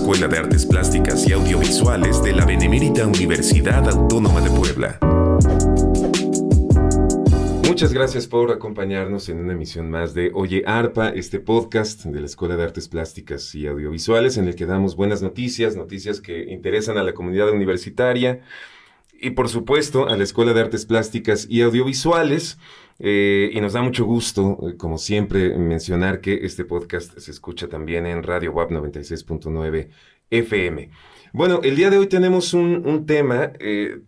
Escuela 0.00 0.28
de 0.28 0.38
Artes 0.38 0.64
Plásticas 0.64 1.28
y 1.28 1.32
Audiovisuales 1.32 2.22
de 2.22 2.32
la 2.32 2.46
Benemérita 2.46 3.06
Universidad 3.06 3.86
Autónoma 3.86 4.40
de 4.40 4.48
Puebla. 4.48 4.98
Muchas 7.68 7.92
gracias 7.92 8.26
por 8.26 8.50
acompañarnos 8.50 9.28
en 9.28 9.40
una 9.40 9.52
emisión 9.52 9.90
más 9.90 10.14
de 10.14 10.30
Oye 10.32 10.64
Arpa, 10.66 11.10
este 11.10 11.38
podcast 11.38 12.04
de 12.06 12.18
la 12.18 12.24
Escuela 12.24 12.56
de 12.56 12.62
Artes 12.62 12.88
Plásticas 12.88 13.54
y 13.54 13.66
Audiovisuales 13.66 14.38
en 14.38 14.48
el 14.48 14.54
que 14.54 14.64
damos 14.64 14.96
buenas 14.96 15.20
noticias, 15.20 15.76
noticias 15.76 16.22
que 16.22 16.44
interesan 16.44 16.96
a 16.96 17.02
la 17.02 17.12
comunidad 17.12 17.50
universitaria 17.50 18.40
y 19.20 19.30
por 19.30 19.48
supuesto 19.48 20.08
a 20.08 20.16
la 20.16 20.24
Escuela 20.24 20.52
de 20.54 20.60
Artes 20.60 20.86
Plásticas 20.86 21.46
y 21.48 21.60
Audiovisuales. 21.60 22.58
Eh, 22.98 23.50
y 23.52 23.60
nos 23.60 23.72
da 23.72 23.82
mucho 23.82 24.04
gusto, 24.04 24.58
eh, 24.62 24.76
como 24.76 24.98
siempre, 24.98 25.56
mencionar 25.56 26.20
que 26.20 26.40
este 26.44 26.66
podcast 26.66 27.18
se 27.18 27.30
escucha 27.30 27.68
también 27.68 28.06
en 28.06 28.22
Radio 28.22 28.52
WAP 28.52 28.70
96.9 28.70 29.88
FM. 30.30 30.90
Bueno, 31.32 31.60
el 31.62 31.76
día 31.76 31.88
de 31.90 31.98
hoy 31.98 32.08
tenemos 32.08 32.52
un, 32.52 33.06
tema 33.06 33.52
eh, 33.58 34.00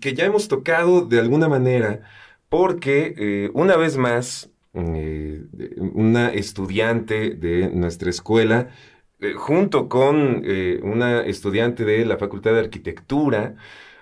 que 0.00 0.14
ya 0.14 0.24
hemos 0.24 0.48
tocado 0.48 1.02
de 1.02 1.18
alguna 1.18 1.48
manera, 1.48 2.02
porque 2.48 3.50
una 3.52 3.76
vez 3.76 3.96
más, 3.96 4.50
una 4.72 6.32
estudiante 6.32 7.30
de 7.30 7.68
nuestra 7.70 8.10
escuela, 8.10 8.70
junto 9.36 9.88
con 9.88 10.44
una 10.82 11.22
estudiante 11.22 11.84
de 11.84 12.06
la 12.06 12.16
Facultad 12.16 12.52
de 12.52 12.60
Arquitectura, 12.60 13.56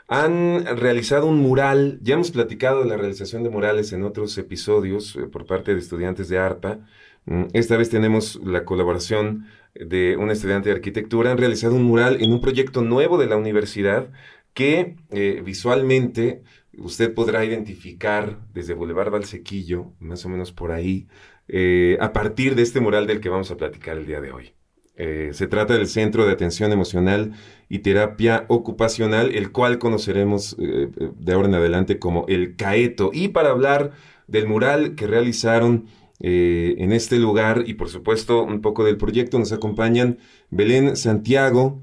han 0.09 0.65
realizado 0.79 1.27
un 1.27 1.39
mural, 1.39 1.99
ya 2.03 2.15
hemos 2.15 2.31
platicado 2.31 2.83
de 2.83 2.89
la 2.89 2.97
realización 2.97 3.43
de 3.43 3.51
murales 3.51 3.93
en 3.93 4.05
otros 4.05 4.37
episodios 4.39 5.17
eh, 5.17 5.27
por 5.27 5.47
parte 5.47 5.75
de 5.75 5.81
estudiantes 5.81 6.29
de 6.29 6.39
ARPA. 6.39 6.81
Mm, 7.25 7.45
esta 7.53 7.77
vez 7.77 7.91
tenemos 7.91 8.41
la 8.45 8.65
colaboración 8.65 9.47
de 9.75 10.17
un 10.17 10.31
estudiante 10.31 10.69
de 10.69 10.77
arquitectura. 10.77 11.33
Han 11.33 11.39
realizado 11.39 11.75
un 11.75 11.85
mural 11.85 12.23
en 12.23 12.33
un 12.33 12.41
proyecto 12.41 12.83
nuevo 12.83 13.19
de 13.19 13.27
la 13.27 13.37
universidad 13.37 14.11
que 14.55 14.97
eh, 15.11 15.43
visualmente 15.45 16.43
usted 16.79 17.13
podrá 17.15 17.45
identificar 17.45 18.39
desde 18.55 18.75
Boulevard 18.75 19.11
Valsequillo, 19.11 19.93
más 20.01 20.25
o 20.25 20.29
menos 20.29 20.53
por 20.53 20.73
ahí, 20.73 21.09
eh, 21.49 21.99
a 22.01 22.13
partir 22.13 22.55
de 22.55 22.63
este 22.63 22.81
mural 22.81 23.07
del 23.07 23.21
que 23.21 23.29
vamos 23.29 23.51
a 23.51 23.57
platicar 23.57 23.99
el 23.99 24.07
día 24.07 24.21
de 24.21 24.33
hoy. 24.33 24.56
Eh, 24.99 25.31
se 25.35 25.47
trata 25.47 25.75
del 25.75 25.89
Centro 25.89 26.25
de 26.25 26.33
Atención 26.33 26.73
Emocional 26.73 27.33
y 27.69 27.81
Terapia 27.81 28.47
Ocupacional, 28.49 29.35
el 29.35 29.53
cual 29.53 29.79
conoceremos 29.79 30.57
eh, 30.59 30.89
de 31.19 31.33
ahora 31.33 31.49
en 31.49 31.55
adelante 31.55 31.99
como 31.99 32.25
el 32.29 32.57
CAETO. 32.57 33.11
Y 33.13 33.29
para 33.29 33.51
hablar 33.51 33.93
del 34.27 34.47
mural 34.47 34.95
que 34.95 35.07
realizaron 35.07 35.87
eh, 36.21 36.77
en 36.79 36.93
este 36.93 37.19
lugar 37.19 37.65
y 37.67 37.75
por 37.75 37.91
supuesto 37.91 38.43
un 38.43 38.63
poco 38.63 38.85
del 38.85 38.97
proyecto, 38.97 39.39
nos 39.39 39.53
acompañan 39.53 40.19
Belén 40.51 40.97
Santiago, 40.97 41.83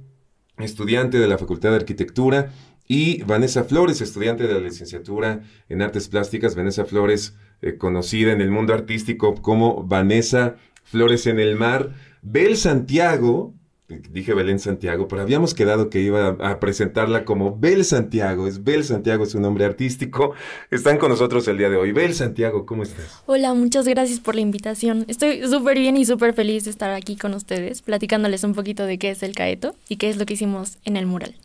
estudiante 0.57 1.19
de 1.19 1.27
la 1.27 1.37
Facultad 1.37 1.69
de 1.69 1.77
Arquitectura, 1.77 2.51
y 2.85 3.23
Vanessa 3.23 3.63
Flores, 3.63 4.01
estudiante 4.01 4.45
de 4.45 4.55
la 4.55 4.59
licenciatura 4.59 5.41
en 5.69 5.81
Artes 5.81 6.09
Plásticas. 6.09 6.55
Vanessa 6.55 6.83
Flores, 6.83 7.33
conocida 7.77 8.33
en 8.33 8.41
el 8.41 8.51
mundo 8.51 8.73
artístico 8.73 9.35
como 9.35 9.83
Vanessa 9.83 10.57
Flores 10.83 11.27
en 11.27 11.39
el 11.39 11.55
Mar. 11.55 11.91
Bel 12.21 12.55
Santiago, 12.57 13.53
dije 13.87 14.33
Belén 14.33 14.59
Santiago, 14.59 15.07
pero 15.07 15.21
habíamos 15.21 15.53
quedado 15.53 15.89
que 15.89 16.01
iba 16.01 16.29
a 16.39 16.59
presentarla 16.59 17.25
como 17.25 17.57
Bel 17.57 17.83
Santiago. 17.83 18.47
Es 18.47 18.63
Bel 18.63 18.83
Santiago, 18.83 19.23
es 19.23 19.31
su 19.31 19.39
nombre 19.39 19.65
artístico. 19.65 20.33
Están 20.71 20.97
con 20.97 21.09
nosotros 21.09 21.47
el 21.47 21.57
día 21.57 21.69
de 21.69 21.77
hoy. 21.77 21.91
Bel 21.91 22.13
Santiago, 22.13 22.65
¿cómo 22.65 22.83
estás? 22.83 23.21
Hola, 23.25 23.53
muchas 23.53 23.87
gracias 23.87 24.19
por 24.19 24.35
la 24.35 24.41
invitación. 24.41 25.05
Estoy 25.07 25.47
súper 25.47 25.77
bien 25.77 25.97
y 25.97 26.05
súper 26.05 26.33
feliz 26.33 26.65
de 26.65 26.71
estar 26.71 26.91
aquí 26.91 27.15
con 27.15 27.33
ustedes, 27.33 27.81
platicándoles 27.81 28.43
un 28.43 28.53
poquito 28.53 28.85
de 28.85 28.97
qué 28.97 29.11
es 29.11 29.23
el 29.23 29.35
caeto 29.35 29.75
y 29.89 29.97
qué 29.97 30.09
es 30.09 30.17
lo 30.17 30.25
que 30.25 30.35
hicimos 30.35 30.77
en 30.85 30.97
el 30.97 31.05
mural. 31.05 31.35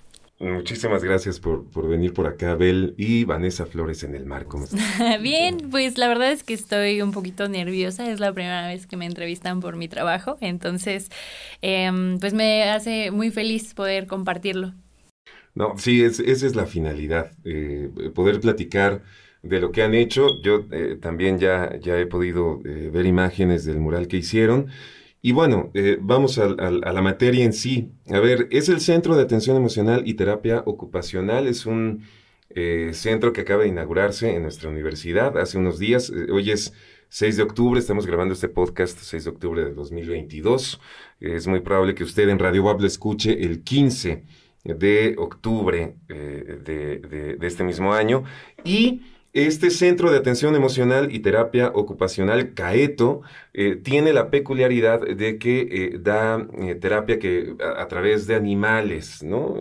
Muchísimas 0.40 1.02
gracias 1.02 1.40
por, 1.40 1.68
por, 1.68 1.88
venir 1.88 2.12
por 2.12 2.28
acá, 2.28 2.54
Bel 2.54 2.94
y 2.96 3.24
Vanessa 3.24 3.66
Flores 3.66 4.04
en 4.04 4.14
el 4.14 4.24
mar. 4.24 4.46
¿Cómo 4.46 4.64
estás? 4.64 4.80
Bien, 5.22 5.68
pues 5.70 5.98
la 5.98 6.06
verdad 6.06 6.30
es 6.30 6.44
que 6.44 6.54
estoy 6.54 7.02
un 7.02 7.10
poquito 7.10 7.48
nerviosa. 7.48 8.08
Es 8.08 8.20
la 8.20 8.32
primera 8.32 8.68
vez 8.68 8.86
que 8.86 8.96
me 8.96 9.06
entrevistan 9.06 9.60
por 9.60 9.74
mi 9.74 9.88
trabajo. 9.88 10.38
Entonces, 10.40 11.10
em, 11.60 12.20
pues 12.20 12.34
me 12.34 12.70
hace 12.70 13.10
muy 13.10 13.32
feliz 13.32 13.74
poder 13.74 14.06
compartirlo. 14.06 14.74
No, 15.56 15.76
sí, 15.76 16.04
esa 16.04 16.22
es 16.24 16.54
la 16.54 16.66
finalidad, 16.66 17.32
eh, 17.44 17.90
poder 18.14 18.38
platicar 18.38 19.02
de 19.42 19.58
lo 19.58 19.72
que 19.72 19.82
han 19.82 19.94
hecho. 19.94 20.40
Yo 20.42 20.66
eh, 20.70 20.96
también 21.00 21.40
ya, 21.40 21.76
ya 21.80 21.98
he 21.98 22.06
podido 22.06 22.60
eh, 22.64 22.90
ver 22.92 23.06
imágenes 23.06 23.64
del 23.64 23.80
mural 23.80 24.06
que 24.06 24.18
hicieron. 24.18 24.68
Y 25.20 25.32
bueno, 25.32 25.70
eh, 25.74 25.98
vamos 26.00 26.38
a, 26.38 26.48
la 26.48 27.02
materia 27.02 27.44
en 27.44 27.52
sí. 27.52 27.90
A 28.10 28.20
ver, 28.20 28.48
es 28.50 28.68
el 28.68 28.80
Centro 28.80 29.16
de 29.16 29.22
Atención 29.22 29.56
Emocional 29.56 30.02
y 30.06 30.14
Terapia 30.14 30.62
Ocupacional. 30.64 31.48
Es 31.48 31.66
un 31.66 32.04
eh, 32.50 32.90
centro 32.94 33.32
que 33.32 33.40
acaba 33.40 33.64
de 33.64 33.68
inaugurarse 33.68 34.34
en 34.34 34.42
nuestra 34.42 34.70
universidad 34.70 35.36
hace 35.36 35.58
unos 35.58 35.78
días. 35.78 36.10
Eh, 36.10 36.30
hoy 36.30 36.52
es 36.52 36.72
6 37.08 37.36
de 37.36 37.42
octubre, 37.42 37.80
estamos 37.80 38.06
grabando 38.06 38.32
este 38.34 38.48
podcast 38.48 38.98
6 38.98 39.24
de 39.24 39.30
octubre 39.30 39.64
de 39.64 39.74
2022. 39.74 40.80
es 41.20 41.46
muy 41.46 41.60
probable 41.60 41.94
que 41.94 42.04
usted 42.04 42.28
en 42.28 42.38
Radio 42.38 42.64
Web 42.64 42.80
lo 42.80 42.86
escuche 42.86 43.44
el 43.44 43.64
15 43.64 44.24
de 44.64 45.14
octubre 45.18 45.94
de, 46.08 47.36
de 47.38 47.46
este 47.46 47.64
mismo 47.64 47.94
año. 47.94 48.24
Y 48.62 49.00
este 49.46 49.70
Centro 49.70 50.10
de 50.10 50.18
Atención 50.18 50.56
Emocional 50.56 51.14
y 51.14 51.20
Terapia 51.20 51.70
Ocupacional, 51.74 52.54
CAETO, 52.54 53.22
eh, 53.52 53.76
tiene 53.76 54.12
la 54.12 54.30
peculiaridad 54.30 55.00
de 55.00 55.38
que 55.38 55.60
eh, 55.60 55.98
da 56.00 56.46
eh, 56.58 56.74
terapia 56.74 57.18
que, 57.18 57.54
a, 57.76 57.86
través 57.88 58.26
de 58.26 58.34
animales, 58.34 59.22
¿no? 59.22 59.56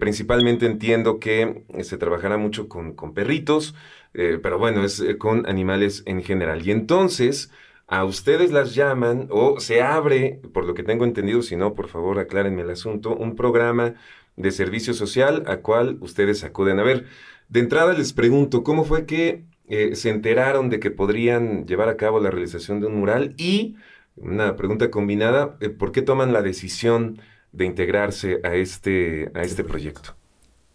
principalmente 0.00 0.66
entiendo 0.66 1.18
que 1.20 1.64
se 1.82 1.96
trabajará 1.96 2.36
mucho 2.38 2.68
con, 2.68 2.92
con 2.94 3.14
perritos, 3.14 3.74
pero 4.12 4.58
bueno, 4.58 4.84
es 4.84 5.04
con 5.18 5.46
animales 5.48 6.02
en 6.06 6.22
general. 6.22 6.66
Y 6.66 6.70
entonces, 6.70 7.50
a 7.86 8.04
ustedes 8.04 8.50
las 8.50 8.74
llaman 8.74 9.28
o 9.30 9.60
se 9.60 9.82
abre, 9.82 10.40
por 10.52 10.64
lo 10.64 10.74
que 10.74 10.82
tengo 10.82 11.04
entendido, 11.04 11.42
si 11.42 11.56
no, 11.56 11.74
por 11.74 11.88
favor 11.88 12.18
aclárenme 12.18 12.62
el 12.62 12.70
asunto, 12.70 13.14
un 13.14 13.36
programa 13.36 13.94
de 14.36 14.50
servicio 14.50 14.94
social 14.94 15.44
a 15.46 15.58
cual 15.58 15.98
ustedes 16.00 16.44
acuden 16.44 16.78
a 16.78 16.82
ver. 16.82 17.06
De 17.48 17.60
entrada 17.60 17.92
les 17.92 18.12
pregunto, 18.12 18.64
¿cómo 18.64 18.84
fue 18.84 19.06
que 19.06 19.44
eh, 19.68 19.94
se 19.96 20.10
enteraron 20.10 20.68
de 20.70 20.80
que 20.80 20.90
podrían 20.90 21.66
llevar 21.66 21.88
a 21.88 21.96
cabo 21.96 22.20
la 22.20 22.30
realización 22.30 22.80
de 22.80 22.86
un 22.86 22.98
mural? 22.98 23.34
Y 23.36 23.76
una 24.16 24.56
pregunta 24.56 24.90
combinada, 24.90 25.56
eh, 25.60 25.68
¿por 25.68 25.92
qué 25.92 26.02
toman 26.02 26.32
la 26.32 26.42
decisión 26.42 27.20
de 27.52 27.64
integrarse 27.64 28.40
a 28.44 28.54
este, 28.54 29.30
a 29.34 29.42
este 29.42 29.64
proyecto? 29.64 30.14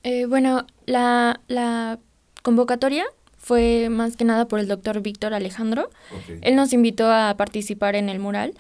Eh, 0.03 0.25
bueno, 0.25 0.65
la, 0.85 1.41
la, 1.47 1.99
convocatoria 2.41 3.05
fue 3.37 3.89
más 3.89 4.17
que 4.17 4.23
nada 4.23 4.47
por 4.47 4.59
el 4.59 4.67
doctor 4.67 5.01
Víctor 5.01 5.33
Alejandro. 5.33 5.89
Él 6.41 6.55
nos 6.55 6.73
invitó 6.73 7.11
a 7.11 7.35
participar 7.37 7.95
en 7.95 8.09
el 8.09 8.19
mural 8.19 8.53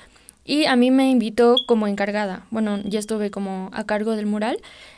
y 0.43 0.65
a 0.65 0.75
mí 0.75 0.91
me 0.91 1.09
invitó 1.09 1.55
como 1.67 1.87
encargada. 1.87 2.45
Bueno, 2.51 2.79
ya 2.83 2.99
estuve 2.99 3.31
como 3.31 3.69
a 3.73 3.85
cargo 3.85 4.15
del 4.15 4.25
mural 4.25 4.57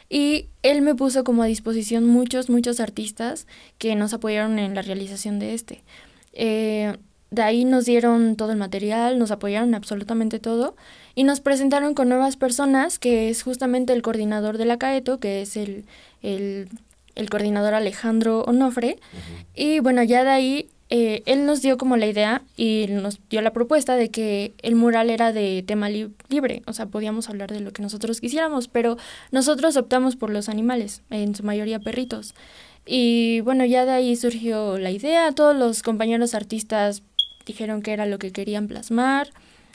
y 0.09 0.47
él 0.61 0.81
me 0.81 0.95
puso 0.95 1.23
como 1.23 1.43
a 1.43 1.47
disposición 1.47 2.05
muchos, 2.05 2.49
muchos 2.49 2.79
artistas 2.79 3.47
que 3.77 3.95
nos 3.95 4.13
apoyaron 4.13 4.59
en 4.59 4.75
la 4.75 4.81
realización 4.81 5.39
de 5.39 5.53
este. 5.53 5.83
Eh, 6.33 6.95
de 7.31 7.41
ahí 7.41 7.65
nos 7.65 7.85
dieron 7.85 8.35
todo 8.35 8.51
el 8.51 8.57
material, 8.57 9.17
nos 9.17 9.31
apoyaron 9.31 9.73
absolutamente 9.73 10.37
todo 10.39 10.75
y 11.15 11.23
nos 11.23 11.39
presentaron 11.39 11.95
con 11.95 12.07
nuevas 12.07 12.37
personas, 12.37 12.99
que 12.99 13.29
es 13.29 13.41
justamente 13.41 13.91
el 13.93 14.03
coordinador 14.03 14.59
de 14.59 14.65
la 14.65 14.77
CAETO, 14.77 15.19
que 15.19 15.41
es 15.41 15.57
el, 15.57 15.85
el, 16.21 16.69
el 17.15 17.29
coordinador 17.31 17.73
Alejandro 17.73 18.43
Onofre. 18.43 18.99
Y 19.55 19.79
bueno, 19.79 20.03
ya 20.03 20.23
de 20.23 20.29
ahí 20.29 20.69
eh, 20.95 21.23
él 21.25 21.47
nos 21.47 21.63
dio 21.63 21.79
como 21.79 21.97
la 21.97 22.05
idea 22.05 22.43
y 22.55 22.85
nos 22.87 23.17
dio 23.27 23.41
la 23.41 23.51
propuesta 23.51 23.95
de 23.95 24.09
que 24.09 24.53
el 24.61 24.75
mural 24.75 25.09
era 25.09 25.33
de 25.33 25.63
tema 25.65 25.89
libre, 25.89 26.61
o 26.67 26.73
sea, 26.73 26.85
podíamos 26.85 27.29
hablar 27.29 27.51
de 27.51 27.61
lo 27.61 27.71
que 27.71 27.81
nosotros 27.81 28.21
quisiéramos, 28.21 28.67
pero 28.67 28.97
nosotros 29.31 29.75
optamos 29.75 30.15
por 30.15 30.29
los 30.29 30.49
animales, 30.49 31.01
en 31.09 31.33
su 31.33 31.41
mayoría 31.41 31.79
perritos. 31.79 32.35
Y 32.85 33.41
bueno, 33.41 33.65
ya 33.65 33.85
de 33.85 33.91
ahí 33.91 34.15
surgió 34.15 34.77
la 34.77 34.91
idea, 34.91 35.31
todos 35.31 35.55
los 35.55 35.81
compañeros 35.81 36.35
artistas 36.35 37.01
dijeron 37.47 37.81
que 37.81 37.93
era 37.93 38.05
lo 38.05 38.19
que 38.19 38.31
querían 38.31 38.67
plasmar, 38.67 39.29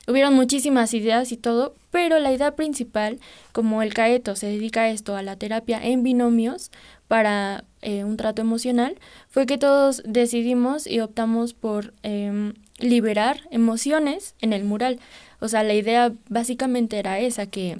hubieron 0.08 0.34
muchísimas 0.34 0.94
ideas 0.94 1.30
y 1.32 1.36
todo, 1.36 1.74
pero 1.90 2.18
la 2.18 2.32
idea 2.32 2.56
principal, 2.56 3.20
como 3.52 3.82
el 3.82 3.94
CAETO 3.94 4.34
se 4.36 4.46
dedica 4.46 4.82
a 4.82 4.88
esto, 4.88 5.16
a 5.16 5.22
la 5.22 5.36
terapia 5.36 5.80
en 5.84 6.02
binomios, 6.02 6.70
para 7.08 7.64
eh, 7.80 8.04
un 8.04 8.16
trato 8.16 8.42
emocional 8.42 8.98
fue 9.28 9.46
que 9.46 9.58
todos 9.58 10.02
decidimos 10.04 10.86
y 10.86 11.00
optamos 11.00 11.54
por 11.54 11.94
em, 12.02 12.52
liberar 12.78 13.40
emociones 13.50 14.34
en 14.40 14.52
el 14.52 14.64
mural. 14.64 15.00
O 15.40 15.48
sea, 15.48 15.62
la 15.62 15.74
idea 15.74 16.12
básicamente 16.28 16.98
era 16.98 17.18
esa, 17.18 17.46
que 17.46 17.78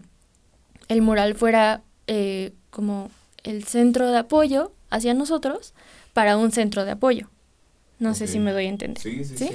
el 0.89 1.03
mural 1.03 1.35
fuera 1.35 1.83
eh, 2.07 2.53
como 2.71 3.11
el 3.45 3.65
centro 3.65 4.11
de 4.11 4.19
apoyo 4.19 4.73
hacia 4.91 5.13
nosotros 5.13 5.75
para 6.15 6.37
un 6.37 6.51
centro 6.51 6.85
de 6.85 6.93
apoyo. 6.93 7.29
No 7.99 8.15
sé 8.15 8.29
si 8.29 8.39
me 8.39 8.53
doy 8.53 8.67
a 8.67 8.69
entender. 8.69 9.03
Sí, 9.03 9.25
sí, 9.25 9.37
sí. 9.37 9.51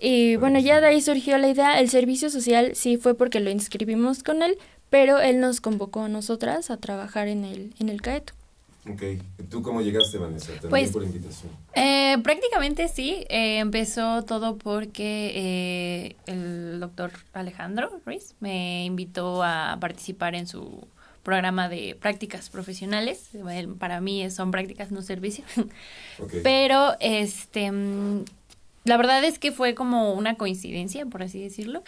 Y 0.00 0.36
bueno, 0.36 0.58
ya 0.58 0.80
de 0.80 0.88
ahí 0.88 1.00
surgió 1.00 1.38
la 1.38 1.48
idea. 1.48 1.80
El 1.80 1.88
servicio 1.88 2.30
social 2.30 2.72
sí 2.74 2.96
fue 2.96 3.14
porque 3.14 3.40
lo 3.40 3.50
inscribimos 3.50 4.22
con 4.22 4.42
él, 4.42 4.58
pero 4.90 5.18
él 5.18 5.40
nos 5.40 5.60
convocó 5.60 6.02
a 6.02 6.08
nosotras 6.08 6.70
a 6.70 6.76
trabajar 6.76 7.28
en 7.28 7.44
el, 7.44 7.74
en 7.78 7.88
el 7.88 8.02
CAETO. 8.02 8.32
Ok. 8.90 9.02
¿Tú 9.50 9.62
cómo 9.62 9.80
llegaste, 9.80 10.18
Vanessa? 10.18 10.52
También 10.52 10.70
Pues, 10.70 10.90
por 10.90 11.02
invitación. 11.02 11.50
Eh, 11.74 12.18
prácticamente 12.22 12.88
sí, 12.88 13.24
eh, 13.28 13.58
empezó 13.58 14.22
todo 14.22 14.56
porque 14.56 15.32
eh, 15.34 16.16
el 16.26 16.78
doctor 16.78 17.10
Alejandro 17.32 18.00
Ruiz 18.04 18.34
me 18.38 18.84
invitó 18.84 19.42
a 19.42 19.76
participar 19.80 20.36
en 20.36 20.46
su 20.46 20.86
programa 21.24 21.68
de 21.68 21.96
prácticas 22.00 22.48
profesionales. 22.48 23.30
Para 23.80 24.00
mí 24.00 24.30
son 24.30 24.52
prácticas, 24.52 24.92
no 24.92 25.02
servicio. 25.02 25.44
Pero 26.44 26.94
este 27.00 27.72
mm, 27.72 28.24
la 28.86 28.96
verdad 28.96 29.22
es 29.24 29.38
que 29.38 29.52
fue 29.52 29.74
como 29.74 30.12
una 30.14 30.36
coincidencia, 30.36 31.06
por 31.06 31.22
así 31.22 31.42
decirlo, 31.42 31.82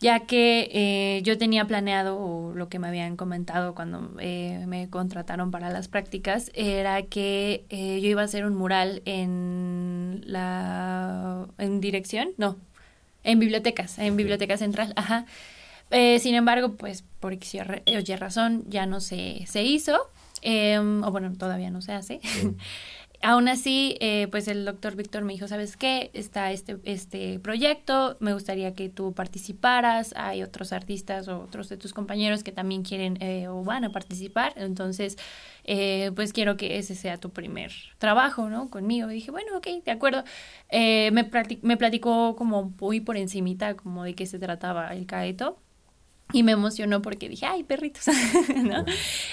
ya 0.00 0.20
que 0.20 0.70
eh, 0.72 1.22
yo 1.24 1.36
tenía 1.36 1.66
planeado 1.66 2.18
o 2.18 2.54
lo 2.54 2.68
que 2.68 2.78
me 2.78 2.88
habían 2.88 3.16
comentado 3.16 3.74
cuando 3.74 4.12
eh, 4.18 4.64
me 4.66 4.88
contrataron 4.88 5.50
para 5.50 5.68
las 5.70 5.88
prácticas 5.88 6.50
era 6.54 7.02
que 7.02 7.66
eh, 7.68 8.00
yo 8.00 8.08
iba 8.08 8.22
a 8.22 8.24
hacer 8.24 8.46
un 8.46 8.54
mural 8.54 9.02
en 9.04 10.22
la 10.24 11.46
en 11.58 11.80
dirección, 11.80 12.30
no, 12.38 12.56
en 13.24 13.38
bibliotecas, 13.38 13.98
en 13.98 14.16
Biblioteca 14.16 14.56
Central, 14.56 14.92
ajá. 14.96 15.26
Eh, 15.90 16.18
sin 16.20 16.34
embargo, 16.34 16.76
pues 16.76 17.04
por 17.18 17.32
X 17.32 17.54
Y 17.54 18.16
razón 18.16 18.64
ya 18.68 18.86
no 18.86 19.00
se, 19.00 19.44
se 19.46 19.64
hizo, 19.64 19.98
em, 20.40 21.02
o 21.02 21.10
bueno, 21.10 21.32
todavía 21.36 21.70
no 21.70 21.82
se 21.82 21.92
hace. 21.92 22.20
Aún 23.22 23.48
así, 23.48 23.96
eh, 24.00 24.28
pues 24.30 24.48
el 24.48 24.64
doctor 24.64 24.96
Víctor 24.96 25.24
me 25.24 25.34
dijo, 25.34 25.46
¿sabes 25.46 25.76
qué? 25.76 26.10
Está 26.14 26.52
este, 26.52 26.78
este 26.84 27.38
proyecto, 27.38 28.16
me 28.18 28.32
gustaría 28.32 28.74
que 28.74 28.88
tú 28.88 29.12
participaras, 29.12 30.14
hay 30.16 30.42
otros 30.42 30.72
artistas 30.72 31.28
o 31.28 31.40
otros 31.42 31.68
de 31.68 31.76
tus 31.76 31.92
compañeros 31.92 32.42
que 32.42 32.50
también 32.50 32.82
quieren 32.82 33.18
eh, 33.22 33.46
o 33.48 33.62
van 33.62 33.84
a 33.84 33.90
participar, 33.92 34.54
entonces, 34.56 35.18
eh, 35.64 36.12
pues 36.16 36.32
quiero 36.32 36.56
que 36.56 36.78
ese 36.78 36.94
sea 36.94 37.18
tu 37.18 37.28
primer 37.30 37.72
trabajo, 37.98 38.48
¿no? 38.48 38.70
Conmigo. 38.70 39.10
Y 39.10 39.14
dije, 39.16 39.30
bueno, 39.30 39.54
ok, 39.58 39.66
de 39.84 39.90
acuerdo. 39.90 40.24
Me, 40.72 41.30
practi- 41.30 41.58
me 41.62 41.76
platicó 41.76 42.36
como 42.36 42.72
muy 42.80 43.00
por 43.00 43.18
encimita, 43.18 43.74
como 43.74 44.04
de 44.04 44.14
qué 44.14 44.24
se 44.24 44.38
trataba 44.38 44.94
el 44.94 45.04
caeto. 45.06 45.58
Y 46.32 46.42
me 46.44 46.52
emocionó 46.52 47.02
porque 47.02 47.28
dije, 47.28 47.46
ay, 47.46 47.64
perritos, 47.64 48.06
¿no? 48.64 48.84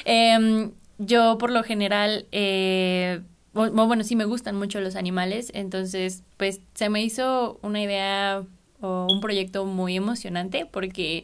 Em, 0.06 0.72
yo 0.98 1.38
por 1.38 1.52
lo 1.52 1.64
general, 1.64 2.26
eh, 2.32 3.22
bueno, 3.58 4.04
sí 4.04 4.16
me 4.16 4.26
gustan 4.26 4.56
mucho 4.56 4.80
los 4.80 4.96
animales, 4.96 5.52
entonces 5.54 6.24
pues 6.38 6.62
se 6.76 6.90
me 6.90 7.02
hizo 7.04 7.60
una 7.62 7.82
idea 7.82 8.44
o 8.82 9.08
un 9.10 9.20
proyecto 9.20 9.66
muy 9.66 9.96
emocionante 9.96 10.66
porque 10.66 11.24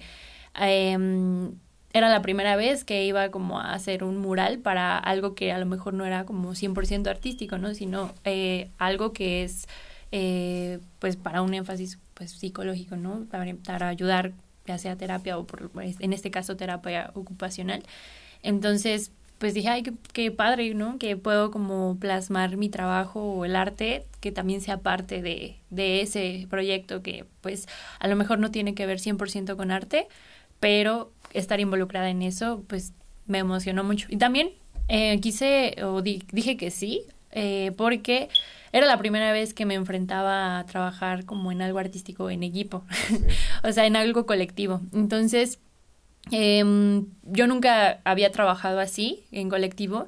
em, 0.56 1.51
era 1.94 2.09
la 2.09 2.21
primera 2.24 2.56
vez 2.56 2.83
que 2.83 3.06
iba 3.06 3.30
como 3.30 3.59
a 3.59 3.74
hacer 3.74 4.03
un 4.03 4.18
mural 4.18 4.59
para 4.59 4.97
algo 4.97 5.35
que 5.35 5.51
a 5.51 5.59
lo 5.59 5.68
mejor 5.68 5.94
no 5.94 6.06
era 6.06 6.25
como 6.25 6.56
100% 6.56 7.07
artístico, 7.07 7.59
¿no? 7.59 7.74
Sino 7.75 8.13
eh, 8.25 8.69
algo 8.79 9.13
que 9.13 9.44
es 9.44 9.68
eh, 10.12 10.79
pues 11.00 11.15
para 11.15 11.41
un 11.44 11.53
énfasis 11.53 12.00
pues 12.15 12.31
psicológico, 12.31 12.95
¿no? 12.95 13.25
Para, 13.29 13.88
ayudar 13.88 14.33
ya 14.65 14.77
sea 14.77 14.95
terapia 14.95 15.38
o 15.38 15.45
por, 15.45 15.71
en 15.81 16.13
este 16.13 16.31
caso 16.31 16.56
terapia 16.56 17.12
ocupacional. 17.13 17.83
Entonces, 18.41 19.12
pues 19.44 19.54
dije, 19.54 19.68
ay, 19.68 19.84
qué, 19.84 19.92
qué 20.13 20.31
padre, 20.31 20.74
¿no? 20.74 20.98
Que 20.98 21.18
puedo 21.18 21.51
como 21.51 21.98
plasmar 22.00 22.56
mi 22.56 22.69
trabajo 22.69 23.22
o 23.22 23.44
el 23.44 23.57
arte, 23.57 24.06
que 24.22 24.31
también 24.31 24.62
sea 24.62 24.78
parte 24.78 25.22
de, 25.22 25.57
de 25.69 26.00
ese 26.00 26.48
proyecto 26.50 27.01
que 27.01 27.25
pues 27.42 27.68
a 28.00 28.07
lo 28.07 28.16
mejor 28.16 28.40
no 28.40 28.51
tiene 28.51 28.74
que 28.74 28.86
ver 28.86 29.01
100% 29.01 29.57
con 29.57 29.69
arte, 29.69 30.07
pero 30.62 31.12
estar 31.34 31.60
involucrada 31.60 32.10
en 32.10 32.22
eso, 32.22 32.63
pues 32.68 32.94
me 33.28 33.40
emocionó 33.40 33.84
mucho. 33.84 34.07
Y 34.10 34.16
también 34.16 34.51
eh, 34.88 35.19
quise, 35.19 35.75
o 35.84 36.01
di- 36.01 36.24
dije 36.31 36.56
que 36.56 36.72
sí, 36.72 37.01
eh, 37.31 37.74
porque 37.75 38.30
era 38.72 38.88
la 38.88 38.98
primera 38.98 39.34
vez 39.34 39.54
que 39.54 39.66
me 39.66 39.74
enfrentaba 39.75 40.60
a 40.60 40.66
trabajar 40.66 41.25
como 41.25 41.51
en 41.51 41.62
algo 41.62 41.80
artístico 41.80 42.30
en 42.30 42.44
equipo, 42.44 42.86
o 43.63 43.72
sea, 43.74 43.86
en 43.88 43.98
algo 43.98 44.25
colectivo. 44.25 44.80
Entonces, 44.94 45.60
em, 46.31 47.08
yo 47.24 47.48
nunca 47.48 48.02
había 48.04 48.31
trabajado 48.31 48.80
así, 48.80 49.24
en 49.31 49.50
colectivo, 49.50 50.08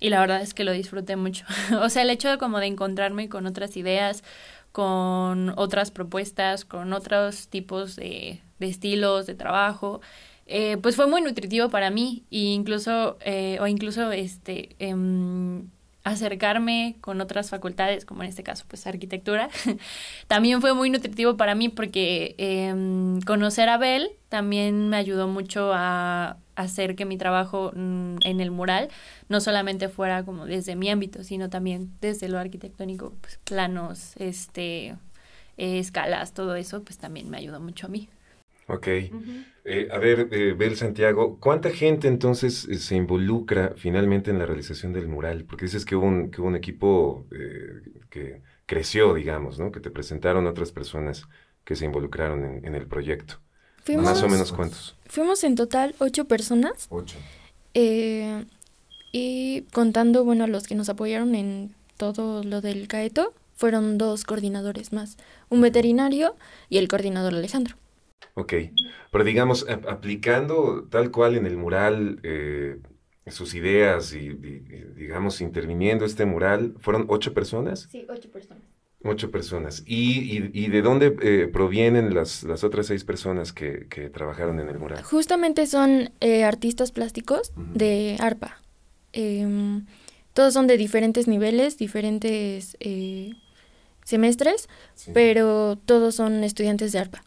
y 0.00 0.10
la 0.10 0.20
verdad 0.20 0.42
es 0.42 0.54
que 0.54 0.64
lo 0.64 0.72
disfruté 0.72 1.16
mucho. 1.16 1.44
o 1.82 1.88
sea, 1.88 2.02
el 2.02 2.10
hecho 2.10 2.28
de 2.30 2.38
como 2.38 2.58
de 2.58 2.66
encontrarme 2.66 3.28
con 3.28 3.46
otras 3.46 3.76
ideas, 3.76 4.24
con 4.72 5.52
otras 5.56 5.90
propuestas, 5.90 6.64
con 6.64 6.92
otros 6.92 7.48
tipos 7.48 7.96
de, 7.96 8.40
de 8.58 8.68
estilos 8.68 9.26
de 9.26 9.34
trabajo, 9.34 10.00
eh, 10.46 10.76
pues 10.82 10.96
fue 10.96 11.06
muy 11.06 11.22
nutritivo 11.22 11.68
para 11.70 11.90
mí, 11.90 12.24
e 12.30 12.38
incluso, 12.38 13.16
eh, 13.20 13.58
o 13.60 13.66
incluso 13.66 14.10
este, 14.12 14.74
em, 14.78 15.68
acercarme 16.04 16.96
con 17.00 17.20
otras 17.20 17.50
facultades, 17.50 18.04
como 18.04 18.22
en 18.22 18.28
este 18.28 18.42
caso, 18.42 18.64
pues 18.68 18.86
arquitectura, 18.86 19.48
también 20.26 20.60
fue 20.60 20.74
muy 20.74 20.90
nutritivo 20.90 21.36
para 21.36 21.54
mí 21.54 21.68
porque 21.68 22.34
em, 22.38 23.20
conocer 23.20 23.68
a 23.68 23.78
Bel 23.78 24.10
también 24.28 24.88
me 24.88 24.96
ayudó 24.96 25.28
mucho 25.28 25.72
a 25.72 26.38
hacer 26.56 26.96
que 26.96 27.04
mi 27.04 27.16
trabajo 27.16 27.72
mm, 27.74 28.16
en 28.24 28.40
el 28.40 28.50
mural 28.50 28.88
no 29.28 29.40
solamente 29.40 29.88
fuera 29.88 30.24
como 30.24 30.46
desde 30.46 30.76
mi 30.76 30.90
ámbito, 30.90 31.22
sino 31.24 31.48
también 31.50 31.92
desde 32.00 32.28
lo 32.28 32.38
arquitectónico, 32.38 33.14
pues 33.20 33.38
planos, 33.44 34.14
este, 34.16 34.96
escalas, 35.56 36.34
todo 36.34 36.56
eso, 36.56 36.82
pues 36.82 36.98
también 36.98 37.30
me 37.30 37.38
ayudó 37.38 37.60
mucho 37.60 37.86
a 37.86 37.90
mí. 37.90 38.08
Ok. 38.66 38.86
Eh, 39.64 39.88
a 39.92 39.98
ver, 39.98 40.28
eh, 40.32 40.54
Bel 40.54 40.76
Santiago, 40.76 41.38
¿cuánta 41.38 41.70
gente 41.70 42.08
entonces 42.08 42.66
eh, 42.68 42.78
se 42.78 42.96
involucra 42.96 43.74
finalmente 43.76 44.30
en 44.30 44.38
la 44.38 44.46
realización 44.46 44.92
del 44.92 45.08
mural? 45.08 45.44
Porque 45.44 45.66
dices 45.66 45.84
que 45.84 45.94
hubo 45.94 46.06
un, 46.06 46.30
que 46.30 46.40
hubo 46.40 46.48
un 46.48 46.56
equipo 46.56 47.26
eh, 47.30 47.82
que 48.10 48.42
creció, 48.66 49.14
digamos, 49.14 49.58
¿no? 49.58 49.70
Que 49.70 49.80
te 49.80 49.90
presentaron 49.90 50.46
otras 50.46 50.72
personas 50.72 51.24
que 51.64 51.76
se 51.76 51.84
involucraron 51.84 52.44
en, 52.44 52.64
en 52.66 52.74
el 52.74 52.86
proyecto. 52.88 53.40
Fuimos, 53.84 54.04
Más 54.04 54.22
o 54.22 54.28
menos 54.28 54.52
cuántos. 54.52 54.96
fuimos 55.06 55.42
en 55.44 55.54
total 55.56 55.94
ocho 55.98 56.24
personas 56.26 56.86
Ocho. 56.90 57.18
eh, 57.74 58.44
y 59.12 59.62
contando, 59.72 60.24
bueno, 60.24 60.46
los 60.46 60.66
que 60.66 60.74
nos 60.74 60.88
apoyaron 60.88 61.34
en 61.34 61.74
todo 61.96 62.42
lo 62.44 62.60
del 62.60 62.88
CAETO, 62.88 63.34
fueron 63.54 63.98
dos 63.98 64.24
coordinadores 64.24 64.92
más, 64.92 65.16
un 65.50 65.60
veterinario 65.60 66.34
y 66.68 66.78
el 66.78 66.88
coordinador 66.88 67.34
Alejandro. 67.34 67.76
Ok, 68.34 68.54
pero 69.10 69.24
digamos, 69.24 69.68
ap- 69.68 69.86
aplicando 69.88 70.88
tal 70.90 71.10
cual 71.10 71.36
en 71.36 71.46
el 71.46 71.56
mural 71.56 72.18
eh, 72.22 72.78
sus 73.26 73.54
ideas 73.54 74.14
y, 74.14 74.18
y- 74.28 74.64
y, 74.70 74.84
digamos, 74.96 75.40
interviniendo 75.40 76.04
este 76.04 76.24
mural, 76.24 76.74
¿fueron 76.80 77.06
ocho 77.08 77.34
personas? 77.34 77.88
Sí, 77.90 78.06
ocho 78.08 78.30
personas. 78.30 78.62
Ocho 79.04 79.30
personas. 79.30 79.82
¿Y, 79.84 80.38
y- 80.38 80.50
y 80.52 80.68
de 80.68 80.80
dónde 80.80 81.16
eh, 81.22 81.48
provienen 81.52 82.14
las, 82.14 82.44
las 82.44 82.62
otras 82.64 82.86
seis 82.86 83.04
personas 83.04 83.52
que, 83.52 83.86
que 83.88 84.08
trabajaron 84.10 84.60
en 84.60 84.68
el 84.68 84.78
mural? 84.78 85.02
Justamente 85.02 85.66
son 85.66 86.10
eh, 86.20 86.44
artistas 86.44 86.92
plásticos 86.92 87.52
de 87.56 88.16
ARPA. 88.20 88.60
Em, 89.12 89.86
todos 90.34 90.54
son 90.54 90.66
de 90.68 90.76
diferentes 90.76 91.26
niveles, 91.28 91.76
diferentes 91.78 92.76
eh, 92.80 93.32
semestres, 94.04 94.68
Sí. 94.94 95.10
pero 95.12 95.76
todos 95.84 96.14
son 96.14 96.44
estudiantes 96.44 96.92
de 96.92 96.98
ARPA. 97.00 97.24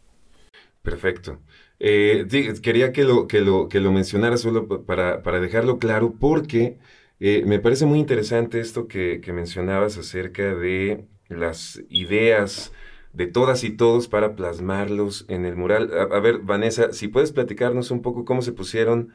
Perfecto. 0.85 1.41
Eh, 1.79 2.25
quería 2.61 2.93
que 2.93 3.03
lo, 3.03 3.27
que 3.27 3.41
lo, 3.41 3.67
que 3.67 3.79
lo 3.81 3.91
mencionara 3.91 4.37
solo 4.37 4.67
pa- 4.67 4.83
para, 4.83 5.23
para 5.23 5.39
dejarlo 5.41 5.77
claro, 5.79 6.15
porque 6.19 6.77
eh, 7.19 7.43
me 7.45 7.59
parece 7.59 7.85
muy 7.85 7.99
interesante 7.99 8.59
esto 8.61 8.87
que, 8.87 9.19
que 9.21 9.33
mencionabas 9.33 9.97
acerca 9.97 10.55
de 10.55 11.05
las 11.27 11.81
ideas 11.89 12.71
de 13.13 13.27
todas 13.27 13.63
y 13.63 13.71
todos 13.71 14.07
para 14.07 14.35
plasmarlos 14.35 15.25
en 15.27 15.45
el 15.45 15.55
mural. 15.55 15.89
A, 16.11 16.19
ver, 16.19 16.39
Vanessa, 16.39 16.93
si 16.93 17.07
puedes 17.07 17.31
platicarnos 17.31 17.91
un 17.91 18.01
poco 18.01 18.23
cómo 18.25 18.41
se 18.41 18.51
pusieron 18.53 19.11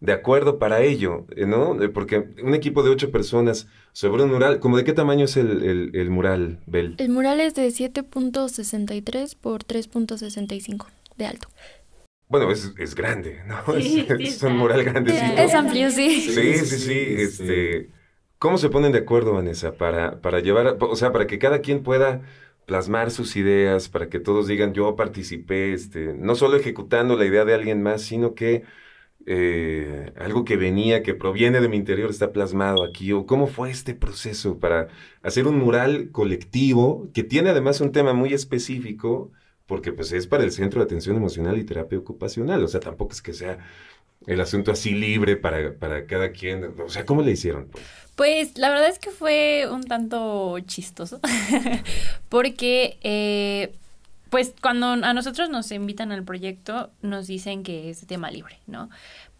de 0.00 0.12
acuerdo 0.12 0.58
para 0.58 0.82
ello, 0.82 1.26
eh, 1.36 1.46
¿no? 1.46 1.80
Eh, 1.82 1.88
Porque 1.88 2.28
un 2.42 2.54
equipo 2.54 2.82
de 2.82 2.90
ocho 2.90 3.10
personas 3.10 3.66
sobre 3.92 4.24
un 4.24 4.30
mural, 4.30 4.58
¿cómo 4.60 4.76
de 4.76 4.84
qué 4.84 4.92
tamaño 4.92 5.24
es 5.24 5.36
el, 5.36 5.62
el- 5.62 5.90
el 5.94 6.10
mural, 6.10 6.60
Bel? 6.66 6.94
El 6.98 7.08
mural 7.10 7.40
es 7.40 7.54
de 7.54 7.66
7.63 7.70 9.34
por 9.36 9.64
3.65 9.64 10.86
de 11.16 11.26
alto. 11.26 11.48
Bueno, 12.28 12.50
es, 12.50 12.72
es 12.78 12.94
grande, 12.94 13.42
¿no? 13.46 13.62
Sí, 13.80 14.06
es, 14.08 14.18
sí 14.18 14.24
es 14.28 14.42
un 14.42 14.56
mural 14.58 14.82
grandecito. 14.84 15.36
Es 15.36 15.54
amplio, 15.54 15.90
sí. 15.90 16.20
Sí, 16.20 16.54
sí, 16.54 16.78
sí, 16.78 17.14
este, 17.18 17.90
¿cómo 18.38 18.58
se 18.58 18.70
ponen 18.70 18.92
de 18.92 18.98
acuerdo, 18.98 19.34
Vanessa, 19.34 19.76
para, 19.76 20.20
para 20.20 20.40
llevar, 20.40 20.66
a- 20.66 20.72
o 20.80 20.96
sea, 20.96 21.12
para 21.12 21.26
que 21.26 21.38
cada 21.38 21.60
quien 21.60 21.82
pueda 21.82 22.22
plasmar 22.66 23.10
sus 23.10 23.36
ideas, 23.36 23.88
para 23.88 24.08
que 24.08 24.18
todos 24.20 24.46
digan, 24.48 24.72
yo 24.72 24.96
participé, 24.96 25.74
este, 25.74 26.14
no 26.14 26.34
solo 26.34 26.56
ejecutando 26.56 27.16
la 27.16 27.26
idea 27.26 27.44
de 27.44 27.54
alguien 27.54 27.82
más, 27.82 28.02
sino 28.02 28.34
que 28.34 28.64
eh, 29.26 30.12
algo 30.16 30.44
que 30.44 30.56
venía, 30.56 31.02
que 31.02 31.14
proviene 31.14 31.60
de 31.60 31.68
mi 31.68 31.76
interior, 31.76 32.10
está 32.10 32.32
plasmado 32.32 32.84
aquí, 32.84 33.12
o 33.12 33.26
cómo 33.26 33.46
fue 33.46 33.70
este 33.70 33.94
proceso 33.94 34.58
para 34.58 34.88
hacer 35.22 35.46
un 35.46 35.58
mural 35.58 36.10
colectivo 36.12 37.10
que 37.14 37.22
tiene 37.24 37.50
además 37.50 37.80
un 37.80 37.92
tema 37.92 38.12
muy 38.12 38.34
específico, 38.34 39.32
porque 39.66 39.92
pues 39.92 40.12
es 40.12 40.26
para 40.26 40.44
el 40.44 40.52
Centro 40.52 40.80
de 40.80 40.84
Atención 40.84 41.16
Emocional 41.16 41.58
y 41.58 41.64
Terapia 41.64 41.98
Ocupacional, 41.98 42.62
o 42.62 42.68
sea, 42.68 42.80
tampoco 42.80 43.12
es 43.12 43.22
que 43.22 43.32
sea 43.32 43.58
el 44.26 44.40
asunto 44.40 44.72
así 44.72 44.90
libre 44.90 45.36
para, 45.36 45.74
para 45.74 46.06
cada 46.06 46.32
quien? 46.32 46.74
O 46.80 46.88
sea, 46.88 47.04
¿cómo 47.04 47.22
le 47.22 47.32
hicieron? 47.32 47.68
Pues? 47.68 47.84
Pues 48.16 48.58
la 48.58 48.68
verdad 48.68 48.88
es 48.88 48.98
que 48.98 49.10
fue 49.10 49.68
un 49.70 49.82
tanto 49.84 50.58
chistoso, 50.60 51.20
porque 52.28 52.98
eh, 53.02 53.74
pues 54.30 54.54
cuando 54.62 54.86
a 54.86 55.14
nosotros 55.14 55.50
nos 55.50 55.70
invitan 55.72 56.12
al 56.12 56.22
proyecto 56.22 56.90
nos 57.02 57.26
dicen 57.26 57.64
que 57.64 57.90
es 57.90 58.06
tema 58.06 58.30
libre, 58.30 58.60
¿no? 58.66 58.88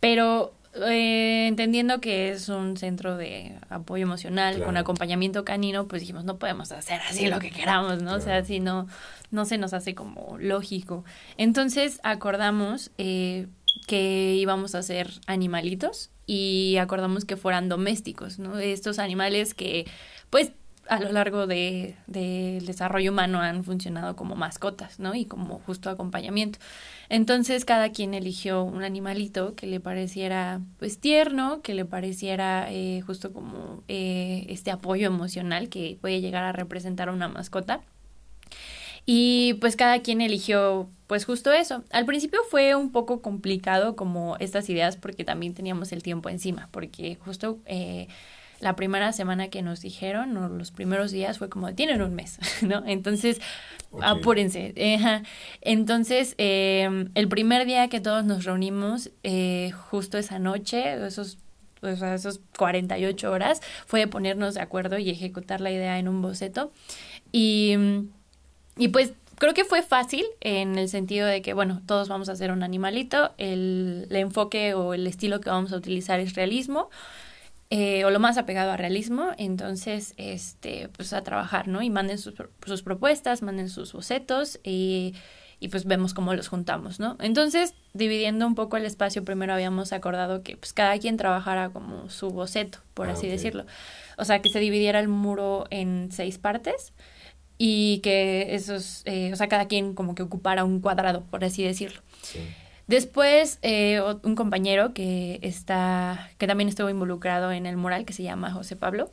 Pero 0.01 0.55
eh, 0.75 1.47
entendiendo 1.47 2.01
que 2.01 2.31
es 2.31 2.49
un 2.49 2.77
centro 2.77 3.17
de 3.17 3.57
apoyo 3.69 4.03
emocional 4.03 4.63
con 4.63 4.77
acompañamiento 4.77 5.45
canino, 5.45 5.87
pues 5.87 6.03
dijimos, 6.03 6.25
no 6.25 6.39
podemos 6.39 6.73
hacer 6.73 7.01
así 7.09 7.27
lo 7.27 7.39
que 7.39 7.51
queramos, 7.51 8.03
¿no? 8.03 8.15
O 8.15 8.21
sea, 8.21 8.39
así 8.39 8.61
no, 8.61 8.89
no 9.31 9.45
se 9.45 9.59
nos 9.59 9.73
hace 9.73 9.95
como 9.95 10.37
lógico. 10.39 11.05
Entonces 11.37 12.01
acordamos 12.03 12.91
eh, 12.99 13.47
que 13.87 14.35
íbamos 14.35 14.75
a 14.75 14.79
hacer 14.79 15.11
animalitos 15.27 16.11
y 16.27 16.77
acordamos 16.81 17.25
que 17.25 17.37
fueran 17.37 17.69
domésticos, 17.69 18.39
¿no? 18.39 18.59
Estos 18.59 18.99
animales 18.99 19.55
que, 19.55 19.87
pues, 20.31 20.53
a 20.89 21.01
lo 21.01 21.13
largo 21.13 21.47
de, 21.47 21.97
del 22.07 22.67
desarrollo 22.67 23.13
humano 23.13 23.41
han 23.41 23.65
funcionado 23.65 24.17
como 24.17 24.35
mascotas, 24.35 24.99
¿no? 24.99 25.15
Y 25.15 25.25
como 25.25 25.61
justo 25.61 25.91
acompañamiento. 25.91 26.59
Entonces 27.09 27.65
cada 27.65 27.91
quien 27.93 28.15
eligió 28.15 28.63
un 28.63 28.83
animalito 28.83 29.55
que 29.55 29.67
le 29.67 29.81
pareciera 29.81 30.61
pues 30.79 30.99
tierno, 30.99 31.63
que 31.63 31.75
le 31.75 31.85
pareciera 31.85 32.67
eh, 32.71 33.03
justo 33.07 33.33
como 33.33 33.83
eh, 33.89 34.47
este 34.49 34.71
apoyo 34.71 35.07
emocional 35.07 35.69
que 35.69 35.99
puede 36.01 36.21
llegar 36.21 36.45
a 36.45 36.53
representar 36.53 37.11
una 37.11 37.29
mascota. 37.29 37.81
Y 39.07 39.55
pues 39.61 39.77
cada 39.77 40.01
quien 40.01 40.21
eligió 40.23 40.89
pues 41.07 41.27
justo 41.27 41.53
eso. 41.53 41.85
Al 41.91 42.07
principio 42.07 42.41
fue 42.51 42.75
un 42.75 42.91
poco 42.91 43.21
complicado 43.21 43.97
como 43.97 44.37
estas 44.39 44.69
ideas 44.71 44.97
porque 44.97 45.25
también 45.25 45.55
teníamos 45.55 45.93
el 45.93 46.03
tiempo 46.03 46.31
encima, 46.31 46.69
porque 46.71 47.19
justo 47.25 47.59
eh, 47.67 48.09
la 48.65 48.77
primera 48.77 49.13
semana 49.13 49.49
que 49.49 49.61
nos 49.61 49.83
dijeron, 49.83 50.35
o 50.39 50.49
los 50.49 50.71
primeros 50.71 51.13
días, 51.13 51.39
fue 51.39 51.51
como, 51.51 51.75
tienen 51.75 52.01
un 52.01 52.15
mes, 52.15 52.39
¿no? 52.63 52.83
Entonces, 52.87 53.41
apúrense. 54.01 54.73
Entonces, 55.61 56.35
eh, 56.39 57.09
el 57.15 57.29
primer 57.29 57.67
día 57.67 57.89
que 57.89 58.01
todos 58.01 58.25
nos 58.25 58.45
reunimos, 58.45 59.11
eh, 59.23 59.71
justo 59.91 60.17
esa 60.17 60.39
noche, 60.39 61.07
esos 61.07 61.37
pues, 61.81 62.01
esos 62.01 62.41
48 62.57 63.31
horas, 63.31 63.61
fue 63.85 64.01
de 64.01 64.07
ponernos 64.07 64.55
de 64.55 64.63
acuerdo 64.63 64.97
y 64.99 65.11
ejecutar 65.11 65.61
la 65.61 65.71
idea 65.71 65.99
en 65.99 66.09
un 66.09 66.23
boceto. 66.23 66.73
Y, 67.33 67.75
y 68.79 68.89
pues 68.89 69.13
creo 69.37 69.53
que 69.53 69.65
fue 69.67 69.83
fácil 69.83 70.25
en 70.41 70.79
el 70.79 70.89
sentido 70.89 71.27
de 71.27 71.43
que, 71.43 71.53
bueno, 71.53 71.83
todos 71.85 72.09
vamos 72.09 72.31
a 72.31 72.33
hacer 72.33 72.51
un 72.51 72.63
animalito, 72.63 73.35
el, 73.37 74.07
el 74.09 74.17
enfoque 74.17 74.73
o 74.73 74.95
el 74.95 75.07
estilo 75.07 75.41
que 75.41 75.51
vamos 75.51 75.75
a 75.75 75.77
utilizar 75.77 76.19
es 76.19 76.35
realismo. 76.35 76.89
Eh, 77.71 78.05
o 78.05 78.11
lo 78.11 78.21
más 78.21 78.37
apegado 78.37 78.73
a 78.73 78.77
realismo, 78.77 79.31
entonces, 79.39 80.15
este, 80.17 80.89
pues 80.91 81.13
a 81.13 81.23
trabajar, 81.23 81.67
¿no? 81.67 81.83
Y 81.83 81.91
manden 81.91 82.19
sus, 82.19 82.35
sus 82.67 82.83
propuestas, 82.83 83.43
manden 83.43 83.69
sus 83.69 83.93
bocetos 83.93 84.61
y, 84.63 85.15
y, 85.61 85.69
pues 85.69 85.87
vemos 85.87 86.13
cómo 86.13 86.35
los 86.35 86.49
juntamos, 86.49 87.01
¿no? 87.01 87.17
Entonces, 87.21 87.75
dividiendo 87.95 88.47
un 88.47 88.55
poco 88.55 88.77
el 88.77 88.85
espacio, 88.85 89.25
primero 89.25 89.55
habíamos 89.55 89.93
acordado 89.93 90.43
que 90.43 90.57
pues 90.57 90.73
cada 90.73 90.99
quien 90.99 91.17
trabajara 91.17 91.71
como 91.71 92.11
su 92.11 92.29
boceto, 92.29 92.79
por 92.93 93.09
ah, 93.09 93.13
así 93.13 93.27
decirlo. 93.29 93.65
O 94.19 94.25
sea, 94.25 94.43
que 94.43 94.51
se 94.51 94.61
dividiera 94.61 95.01
el 95.01 95.09
muro 95.09 95.67
en 95.71 96.13
seis 96.13 96.39
partes 96.39 96.93
y 97.57 98.01
que 98.03 98.55
esos, 98.55 99.03
eh, 99.07 99.33
o 99.33 99.37
sea, 99.37 99.49
cada 99.49 99.67
quien 99.67 99.95
como 99.95 100.15
que 100.15 100.23
ocupara 100.23 100.65
un 100.65 100.81
cuadrado, 100.81 101.25
por 101.25 101.45
así 101.45 101.65
decirlo. 101.65 102.03
Sí. 102.23 102.41
Después, 102.87 103.59
eh, 103.63 104.03
un 104.23 104.35
compañero 104.35 104.93
que 104.93 105.39
está, 105.43 106.31
que 106.39 106.47
también 106.47 106.69
estuvo 106.69 106.91
involucrado 106.91 107.51
en 107.53 107.67
el 107.67 107.77
mural, 107.77 108.05
que 108.05 108.13
se 108.13 108.23
llama 108.23 108.51
José 108.51 108.77
Pablo, 108.77 109.11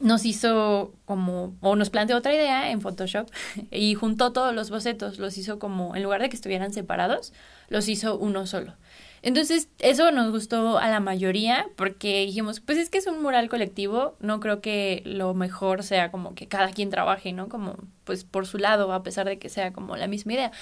nos 0.00 0.24
hizo 0.24 0.92
como, 1.04 1.56
o 1.60 1.76
nos 1.76 1.90
planteó 1.90 2.16
otra 2.16 2.34
idea 2.34 2.70
en 2.70 2.80
Photoshop 2.80 3.28
y 3.70 3.94
juntó 3.94 4.32
todos 4.32 4.54
los 4.54 4.70
bocetos, 4.70 5.18
los 5.18 5.36
hizo 5.38 5.58
como, 5.58 5.96
en 5.96 6.02
lugar 6.02 6.22
de 6.22 6.28
que 6.28 6.36
estuvieran 6.36 6.72
separados, 6.72 7.32
los 7.68 7.88
hizo 7.88 8.16
uno 8.16 8.46
solo. 8.46 8.74
Entonces, 9.20 9.68
eso 9.80 10.12
nos 10.12 10.30
gustó 10.30 10.78
a 10.78 10.88
la 10.88 11.00
mayoría 11.00 11.66
porque 11.76 12.24
dijimos, 12.24 12.60
pues 12.60 12.78
es 12.78 12.88
que 12.88 12.98
es 12.98 13.06
un 13.06 13.20
mural 13.20 13.48
colectivo, 13.48 14.16
no 14.20 14.38
creo 14.38 14.60
que 14.60 15.02
lo 15.04 15.34
mejor 15.34 15.82
sea 15.82 16.12
como 16.12 16.34
que 16.34 16.46
cada 16.46 16.70
quien 16.70 16.90
trabaje, 16.90 17.32
¿no? 17.32 17.48
Como 17.48 17.76
pues 18.04 18.24
por 18.24 18.46
su 18.46 18.58
lado, 18.58 18.92
a 18.92 19.02
pesar 19.02 19.26
de 19.26 19.38
que 19.38 19.48
sea 19.48 19.72
como 19.72 19.96
la 19.96 20.06
misma 20.06 20.34
idea. 20.34 20.52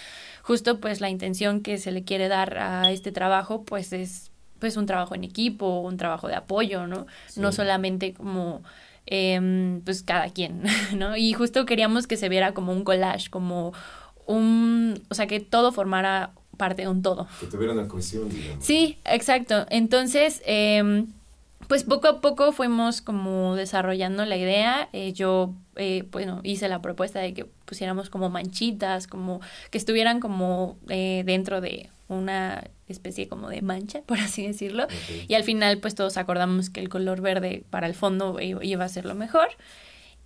Justo 0.43 0.81
pues 0.81 1.03
la 1.03 1.11
intención 1.11 1.61
que 1.61 1.77
se 1.77 1.93
le 1.93 2.05
quiere 2.05 2.29
dar 2.29 2.57
a 2.59 2.91
este 2.91 3.13
trabajo 3.13 3.63
pues 3.65 3.93
es 3.93 4.31
pues 4.59 4.79
un 4.79 4.87
trabajo 4.87 5.15
en 5.15 5.25
equipo, 5.25 5.81
un 5.81 5.99
trabajo 5.99 6.29
de 6.29 6.35
apoyo, 6.35 6.87
¿no? 6.87 7.07
No 7.37 7.53
solamente 7.53 8.15
como 8.15 8.63
eh, 9.07 9.81
pues 9.85 10.03
cada 10.03 10.31
quien, 10.31 10.63
¿no? 10.97 11.17
Y 11.17 11.33
justo 11.33 11.67
queríamos 11.67 12.07
que 12.07 12.17
se 12.17 12.29
viera 12.29 12.55
como 12.55 12.73
un 12.73 12.85
collage, 12.85 13.31
como 13.31 13.73
un, 14.27 15.01
o 15.09 15.15
sea, 15.15 15.27
que 15.27 15.41
todo 15.41 15.73
formara 15.73 16.33
parte 16.57 16.83
de 16.83 16.89
un 16.89 17.03
todo. 17.03 17.27
Que 17.41 17.47
tuviera 17.47 17.73
una 17.73 17.87
cohesión, 17.87 18.29
digamos. 18.29 18.65
Sí, 18.65 18.99
exacto. 19.05 19.67
Entonces, 19.71 20.43
eh, 20.47 21.05
pues 21.69 21.85
poco 21.85 22.09
a 22.09 22.21
poco 22.21 22.53
fuimos 22.53 23.01
como 23.01 23.57
desarrollando 23.57 24.25
la 24.25 24.37
idea. 24.37 24.89
Eh, 24.93 25.13
yo, 25.13 25.55
eh, 25.77 26.05
bueno, 26.13 26.41
hice 26.45 26.69
la 26.69 26.81
propuesta 26.81 27.19
de 27.21 27.35
que 27.35 27.45
pusiéramos 27.45 28.11
como 28.11 28.31
manchitas, 28.31 29.07
como 29.07 29.41
que 29.71 29.79
estuvieran 29.79 30.21
como 30.21 30.79
eh, 30.89 31.23
dentro 31.27 31.61
de 31.61 31.91
una 32.09 32.65
especie 32.89 33.29
como 33.29 33.49
de 33.49 33.63
mancha, 33.63 34.03
por 34.07 34.19
así 34.19 34.47
decirlo. 34.47 34.87
Y 35.29 35.35
al 35.35 35.45
final, 35.45 35.79
pues 35.79 35.95
todos 35.95 36.17
acordamos 36.17 36.71
que 36.71 36.81
el 36.81 36.89
color 36.89 37.21
verde 37.21 37.65
para 37.71 37.87
el 37.87 37.95
fondo 37.95 38.39
iba 38.41 38.85
a 38.85 38.89
ser 38.89 39.05
lo 39.05 39.15
mejor. 39.15 39.49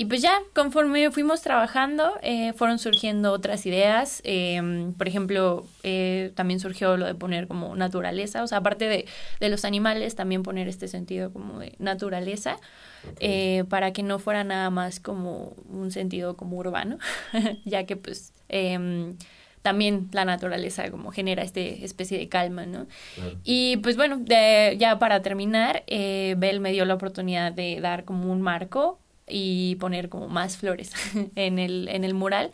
Y 0.00 0.06
pues 0.06 0.22
ya, 0.22 0.32
conforme 0.54 1.10
fuimos 1.10 1.42
trabajando, 1.42 2.14
eh, 2.22 2.54
fueron 2.54 2.78
surgiendo 2.78 3.32
otras 3.32 3.66
ideas. 3.66 4.22
Em, 4.24 4.94
por 4.94 5.06
ejemplo, 5.06 5.66
eh, 5.82 6.32
también 6.34 6.58
surgió 6.58 6.96
lo 6.96 7.04
de 7.04 7.14
poner 7.14 7.46
como 7.46 7.76
naturaleza, 7.76 8.42
o 8.42 8.46
sea, 8.46 8.58
aparte 8.58 8.86
de, 8.86 9.04
de 9.40 9.48
los 9.50 9.66
animales, 9.66 10.16
también 10.16 10.42
poner 10.42 10.68
este 10.68 10.88
sentido 10.88 11.34
como 11.34 11.58
de 11.58 11.74
naturaleza, 11.78 12.56
eh, 13.18 13.64
para 13.68 13.92
que 13.92 14.02
no 14.02 14.18
fuera 14.18 14.42
nada 14.42 14.70
más 14.70 15.00
como 15.00 15.54
un 15.68 15.90
sentido 15.90 16.34
como 16.34 16.56
urbano, 16.56 16.96
ya 17.66 17.84
que 17.84 17.96
pues 17.96 18.32
em, 18.48 19.18
también 19.62 20.08
la 20.12 20.24
naturaleza 20.24 20.90
como 20.90 21.12
genera 21.12 21.42
este 21.42 21.84
especie 21.84 22.18
de 22.18 22.28
calma, 22.28 22.66
¿no? 22.66 22.86
Y 23.44 23.76
pues 23.78 23.96
bueno, 23.96 24.18
de, 24.18 24.76
ya 24.78 24.98
para 24.98 25.22
terminar, 25.22 25.84
Bell 25.88 26.60
me 26.60 26.72
dio 26.72 26.84
la 26.84 26.94
oportunidad 26.94 27.52
de 27.52 27.80
dar 27.80 28.04
como 28.04 28.32
un 28.32 28.40
marco 28.40 28.98
y 29.28 29.76
poner 29.76 30.08
como 30.08 30.28
más 30.28 30.56
flores 30.56 30.92
en 31.36 31.58
el, 31.58 31.88
en 31.88 32.04
el 32.04 32.14
mural 32.14 32.50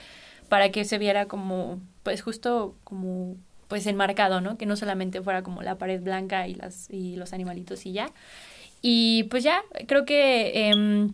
para 0.49 0.71
que 0.71 0.85
se 0.85 0.99
viera 0.99 1.27
como, 1.27 1.81
pues 2.03 2.23
justo 2.23 2.77
como, 2.85 3.37
pues 3.69 3.87
enmarcado, 3.87 4.41
¿no? 4.41 4.57
Que 4.57 4.67
no 4.67 4.77
solamente 4.77 5.21
fuera 5.23 5.43
como 5.43 5.63
la 5.63 5.77
pared 5.77 6.01
blanca 6.01 6.47
y, 6.47 6.55
las, 6.55 6.89
y 6.91 7.17
los 7.17 7.33
animalitos 7.33 7.85
y 7.87 7.93
ya. 7.93 8.13
Y 8.81 9.25
pues 9.25 9.43
ya, 9.43 9.63
creo 9.89 10.05
que 10.05 10.69
em, 10.69 11.13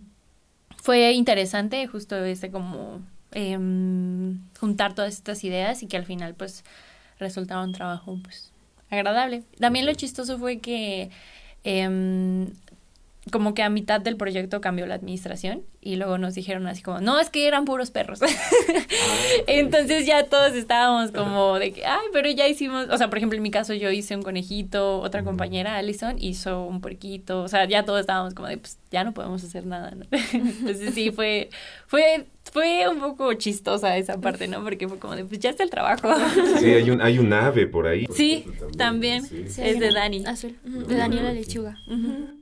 fue 0.77 1.13
interesante 1.13 1.87
justo 1.87 2.17
este 2.25 2.51
como 2.51 3.01
em, 3.35 4.41
juntar 4.59 4.95
todas 4.95 5.15
estas 5.15 5.45
ideas 5.45 5.83
y 5.83 5.87
que 5.87 5.97
al 5.97 6.05
final 6.05 6.35
pues 6.35 6.65
resultaba 7.19 7.65
un 7.65 7.73
trabajo 7.73 8.19
pues 8.23 8.53
agradable. 8.91 9.43
También 9.59 9.87
lo 9.87 9.95
chistoso 9.95 10.39
fue 10.39 10.59
que 10.59 11.11
eh, 11.65 12.47
como 13.31 13.55
que 13.55 13.63
a 13.63 13.71
mitad 13.71 14.01
del 14.01 14.17
proyecto 14.17 14.61
cambió 14.61 14.85
la 14.87 14.95
administración 14.95 15.63
y 15.81 15.95
luego 15.95 16.19
nos 16.19 16.35
dijeron 16.35 16.67
así 16.67 16.83
como, 16.83 17.01
no, 17.01 17.21
es 17.21 17.31
que 17.31 17.47
eran 17.47 17.65
puros 17.65 17.93
perros. 17.93 18.21
Ah, 18.21 18.27
Entonces 19.47 20.07
ya 20.07 20.25
todos 20.25 20.55
estábamos 20.55 21.13
como 21.13 21.59
de 21.59 21.73
que, 21.73 21.87
ay, 21.87 22.07
pero 22.13 22.29
ya 22.31 22.49
hicimos, 22.49 22.89
o 22.91 22.99
sea, 22.99 23.09
por 23.09 23.19
ejemplo, 23.19 23.37
en 23.37 23.43
mi 23.43 23.53
caso 23.53 23.75
yo 23.75 23.91
hice 23.93 24.17
un 24.17 24.23
conejito, 24.23 24.99
otra 25.01 25.23
compañera, 25.23 25.77
Allison, 25.77 26.17
hizo 26.19 26.65
un 26.65 26.81
puerquito, 26.81 27.43
o 27.43 27.49
sea, 27.49 27.65
ya 27.67 27.85
todos 27.85 28.01
estábamos 28.01 28.35
como 28.35 28.49
de, 28.49 28.59
pues 28.59 28.79
ya 28.91 29.05
no 29.05 29.15
podemos 29.15 29.45
hacer 29.45 29.67
nada, 29.67 29.93
¿no? 29.93 30.05
Entonces 30.33 30.93
sí, 30.93 31.13
fue, 31.13 31.49
fue, 31.87 32.27
fue 32.51 32.89
un 32.89 32.99
poco 32.99 33.33
chistosa 33.35 33.97
esa 33.97 34.21
parte, 34.21 34.49
¿no? 34.49 34.63
Porque 34.63 34.89
fue 34.89 34.99
como 34.99 35.15
de, 35.15 35.25
pues 35.25 35.39
ya 35.39 35.51
está 35.51 35.63
el 35.63 35.71
trabajo. 35.71 36.09
Sí, 36.59 36.71
hay 36.71 36.91
un, 36.91 37.01
hay 37.01 37.19
un 37.19 37.33
ave 37.33 37.67
por 37.67 37.87
ahí. 37.87 38.07
sí, 38.15 38.45
también, 38.77 39.25
es 39.25 39.57
de 39.57 39.93
Dani. 39.93 40.25
Azul, 40.27 40.57
de 40.65 40.95
Daniela 40.95 41.33
Lechuga. 41.33 41.79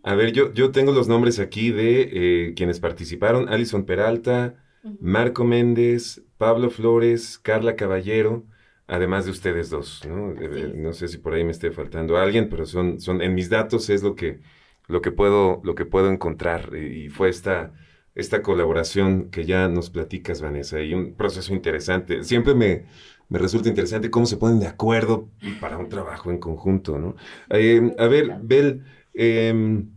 A 0.02 0.14
ver, 0.14 0.33
yo, 0.33 0.52
yo 0.52 0.71
tengo 0.71 0.92
los 0.92 1.09
nombres 1.09 1.38
aquí 1.38 1.71
de 1.71 2.11
eh, 2.12 2.54
quienes 2.54 2.80
participaron. 2.80 3.49
Alison 3.49 3.85
Peralta, 3.85 4.54
Marco 5.00 5.45
Méndez, 5.45 6.23
Pablo 6.38 6.71
Flores, 6.71 7.38
Carla 7.38 7.76
Caballero, 7.76 8.45
además 8.87 9.26
de 9.26 9.30
ustedes 9.30 9.71
dos, 9.71 10.02
¿no? 10.09 10.33
Eh, 10.40 10.73
no 10.75 10.92
sé 10.92 11.09
si 11.09 11.19
por 11.19 11.35
ahí 11.35 11.45
me 11.45 11.52
esté 11.52 11.71
faltando 11.71 12.16
alguien, 12.16 12.49
pero 12.49 12.66
son, 12.66 13.00
son, 13.00 13.23
en 13.23 13.35
mis 13.35 13.50
datos 13.50 13.90
es 13.90 14.02
lo 14.02 14.14
que, 14.14 14.40
lo 14.88 15.00
que 15.02 15.12
puedo, 15.12 15.61
lo 15.64 15.75
que 15.75 15.85
puedo 15.85 16.11
encontrar. 16.11 16.75
Y 16.75 17.09
fue 17.09 17.28
esta, 17.28 17.73
esta 18.20 18.42
colaboración 18.42 19.30
que 19.30 19.44
ya 19.44 19.68
nos 19.68 19.90
platicas, 19.90 20.40
Vanessa, 20.40 20.80
y 20.80 20.94
un 20.94 21.14
proceso 21.14 21.54
interesante. 21.54 22.22
Siempre 22.24 22.54
me, 22.54 22.84
me 23.28 23.38
resulta 23.38 23.68
interesante 23.68 24.10
cómo 24.10 24.26
se 24.26 24.36
ponen 24.36 24.60
de 24.60 24.66
acuerdo 24.66 25.28
para 25.60 25.78
un 25.78 25.88
trabajo 25.88 26.30
en 26.30 26.38
conjunto, 26.38 26.98
¿no? 26.98 27.16
Eh, 27.50 27.94
a 27.98 28.06
ver, 28.06 28.38
Bel, 28.42 28.84
em, 29.14 29.90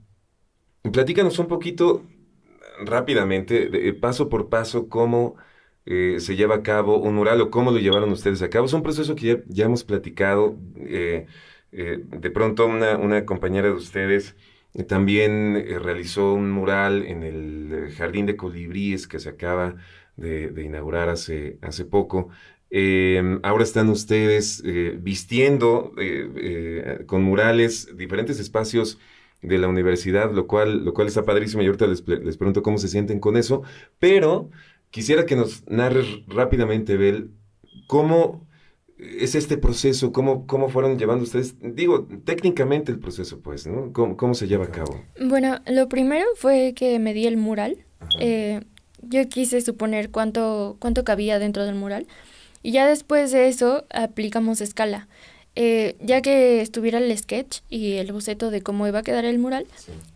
platícanos 0.91 1.39
un 1.39 1.47
poquito 1.47 2.03
rápidamente, 2.85 3.93
paso 3.93 4.29
por 4.29 4.49
paso, 4.49 4.89
cómo 4.89 5.35
eh, 5.85 6.17
se 6.19 6.35
lleva 6.35 6.55
a 6.55 6.63
cabo 6.63 6.97
un 6.97 7.15
mural 7.15 7.41
o 7.41 7.51
cómo 7.51 7.71
lo 7.71 7.79
llevaron 7.79 8.11
ustedes 8.11 8.41
a 8.41 8.49
cabo. 8.49 8.65
Es 8.65 8.73
un 8.73 8.83
proceso 8.83 9.15
que 9.15 9.43
ya, 9.47 9.65
hemos 9.65 9.83
platicado. 9.83 10.57
Eh, 10.77 11.27
de 11.71 12.29
pronto 12.29 12.67
una, 12.67 12.97
una, 12.97 13.25
compañera 13.25 13.67
de 13.69 13.73
ustedes 13.73 14.35
también 14.87 15.65
realizó 15.81 16.33
un 16.33 16.51
mural 16.51 17.03
en 17.05 17.23
el 17.23 17.93
Jardín 17.95 18.25
de 18.25 18.35
Colibríes 18.35 19.07
que 19.07 19.19
se 19.19 19.29
acaba 19.29 19.75
de, 20.17 20.63
inaugurar 20.63 21.09
hace, 21.09 21.57
hace 21.61 21.85
poco. 21.85 22.29
Em, 22.75 23.39
ahora 23.43 23.63
están 23.63 23.89
ustedes 23.89 24.63
eh, 24.65 24.97
vistiendo 24.99 25.93
eh, 25.99 26.27
eh, 26.35 27.03
con 27.05 27.21
murales 27.21 27.95
diferentes 27.95 28.39
espacios 28.39 28.97
de 29.43 29.59
la 29.59 29.67
universidad, 29.67 30.31
lo 30.31 30.47
cual, 30.47 30.83
lo 30.83 30.93
cual 30.95 31.07
está 31.07 31.23
padrísimo 31.23 31.61
y 31.61 31.67
ahorita 31.67 31.85
les, 31.85 32.01
pregunto 32.01 32.63
cómo 32.63 32.79
se 32.79 32.87
sienten 32.87 33.19
con 33.19 33.37
eso, 33.37 33.61
pero 33.99 34.49
quisiera 34.89 35.27
que 35.27 35.35
nos 35.35 35.63
narres 35.67 36.07
rápidamente, 36.27 36.97
Bel, 36.97 37.29
cómo 37.85 38.47
es 38.97 39.35
este 39.35 39.57
proceso, 39.57 40.12
cómo, 40.12 40.47
cómo 40.47 40.69
fueron 40.69 40.97
llevando 40.97 41.23
ustedes, 41.23 41.55
digo, 41.62 42.07
técnicamente 42.25 42.91
el 42.91 43.00
proceso, 43.00 43.39
pues, 43.41 43.67
¿no? 43.67 43.91
¿Cómo, 43.93 44.17
cómo 44.17 44.33
se 44.33 44.47
lleva 44.47 44.65
a 44.65 44.71
cabo? 44.71 45.03
Bueno, 45.19 45.59
lo 45.67 45.89
primero 45.89 46.25
fue 46.35 46.73
que 46.75 47.00
me 47.00 47.13
di 47.13 47.27
el 47.27 47.38
mural. 47.38 47.77
yo 49.01 49.29
quise 49.29 49.62
suponer 49.62 50.12
cuánto, 50.12 50.77
cuánto 50.79 51.03
cabía 51.03 51.39
dentro 51.39 51.65
del 51.65 51.75
mural. 51.75 52.07
Y 52.63 52.71
ya 52.71 52.88
después 52.88 53.31
de 53.31 53.50
eso 53.50 53.85
aplicamos 53.89 54.62
escala. 54.62 55.07
Eh, 55.55 55.97
ya 56.00 56.21
que 56.21 56.62
estuviera 56.62 56.97
el 56.97 57.15
sketch 57.15 57.59
y 57.69 57.93
el 57.97 58.12
boceto 58.12 58.50
de 58.50 58.63
cómo 58.63 58.88
iba 58.88 59.00
a 59.00 59.03
quedar 59.03 59.25
el 59.25 59.38
mural, 59.38 59.67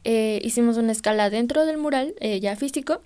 eh, 0.03 0.39
hicimos 0.43 0.77
una 0.77 0.91
escala 0.91 1.29
dentro 1.29 1.65
del 1.65 1.77
mural, 1.77 2.15
eh, 2.19 2.39
ya 2.39 2.55
físico, 2.55 3.01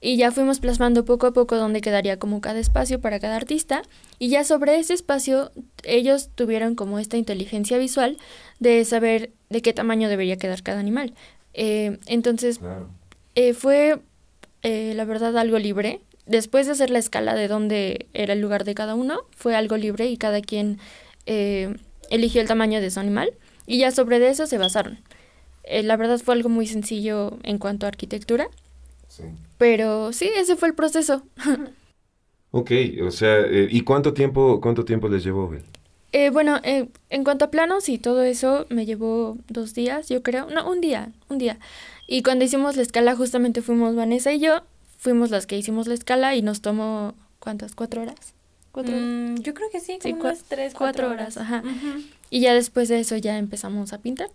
y 0.00 0.16
ya 0.16 0.30
fuimos 0.30 0.60
plasmando 0.60 1.04
poco 1.04 1.26
a 1.26 1.32
poco 1.32 1.56
dónde 1.56 1.80
quedaría 1.80 2.18
como 2.18 2.40
cada 2.40 2.60
espacio 2.60 3.00
para 3.00 3.20
cada 3.20 3.36
artista, 3.36 3.82
y 4.18 4.28
ya 4.28 4.44
sobre 4.44 4.78
ese 4.78 4.94
espacio 4.94 5.50
ellos 5.82 6.30
tuvieron 6.34 6.74
como 6.74 6.98
esta 6.98 7.16
inteligencia 7.16 7.78
visual 7.78 8.16
de 8.60 8.84
saber 8.84 9.32
de 9.50 9.62
qué 9.62 9.72
tamaño 9.72 10.08
debería 10.08 10.36
quedar 10.36 10.62
cada 10.62 10.80
animal. 10.80 11.14
entonces, 11.54 12.60
fue 13.54 14.00
la 14.62 15.04
verdad 15.04 15.36
algo 15.36 15.58
libre, 15.58 16.00
después 16.28 16.66
de 16.66 16.72
hacer 16.72 16.90
la 16.90 16.98
escala 16.98 17.34
de 17.34 17.48
dónde 17.48 18.06
era 18.14 18.34
el 18.34 18.40
lugar 18.40 18.64
de 18.64 18.74
cada 18.74 18.94
uno, 18.94 19.22
fue 19.30 19.56
algo 19.56 19.76
libre 19.76 20.06
y 20.06 20.16
cada 20.16 20.40
quien 20.40 20.78
eh, 21.26 21.74
eligió 22.10 22.40
el 22.40 22.48
tamaño 22.48 22.80
de 22.80 22.90
su 22.90 23.00
animal 23.00 23.32
y 23.66 23.78
ya 23.78 23.90
sobre 23.90 24.26
eso 24.28 24.46
se 24.46 24.58
basaron. 24.58 25.00
Eh, 25.64 25.82
la 25.82 25.96
verdad 25.96 26.18
fue 26.18 26.34
algo 26.34 26.48
muy 26.48 26.66
sencillo 26.66 27.38
en 27.42 27.58
cuanto 27.58 27.86
a 27.86 27.88
arquitectura. 27.88 28.48
Sí. 29.08 29.24
Pero 29.58 30.12
sí, 30.12 30.30
ese 30.36 30.56
fue 30.56 30.68
el 30.68 30.74
proceso. 30.74 31.22
ok, 32.52 32.70
o 33.04 33.10
sea, 33.10 33.40
eh, 33.40 33.68
¿y 33.70 33.82
cuánto 33.82 34.14
tiempo, 34.14 34.60
cuánto 34.60 34.84
tiempo 34.84 35.08
les 35.08 35.24
llevó? 35.24 35.52
bueno, 36.32 36.60
en 36.62 37.24
cuanto 37.24 37.44
a 37.44 37.50
planos 37.50 37.88
y 37.88 37.98
todo 37.98 38.22
eso, 38.22 38.66
me 38.70 38.86
llevó 38.86 39.36
dos 39.48 39.74
días, 39.74 40.08
yo 40.08 40.22
creo. 40.22 40.48
No, 40.48 40.68
un 40.70 40.80
día, 40.80 41.12
un 41.28 41.38
día. 41.38 41.58
Y 42.06 42.22
cuando 42.22 42.44
hicimos 42.44 42.76
la 42.76 42.82
escala, 42.82 43.14
justamente 43.14 43.60
fuimos 43.60 43.94
Vanessa 43.94 44.32
y 44.32 44.40
yo 44.40 44.62
fuimos 44.98 45.30
las 45.30 45.46
que 45.46 45.56
hicimos 45.56 45.86
la 45.86 45.94
escala 45.94 46.34
y 46.34 46.42
nos 46.42 46.60
tomó, 46.60 47.14
¿cuántas? 47.38 47.74
¿Cuatro 47.74 48.02
horas? 48.02 48.34
¿Cuatro 48.72 48.94
mm, 48.94 49.36
yo 49.36 49.54
creo 49.54 49.70
que 49.70 49.80
sí, 49.80 49.98
como 50.02 50.20
unas 50.20 50.44
tres, 50.44 50.74
cuatro, 50.74 51.10
horas. 51.10 51.38
Ajá. 51.38 51.62
Y 52.30 52.40
ya 52.40 52.52
después 52.52 52.88
de 52.88 53.00
eso 53.00 53.16
ya 53.16 53.38
empezamos 53.38 53.92
a 53.92 53.98
pintar. 53.98 54.28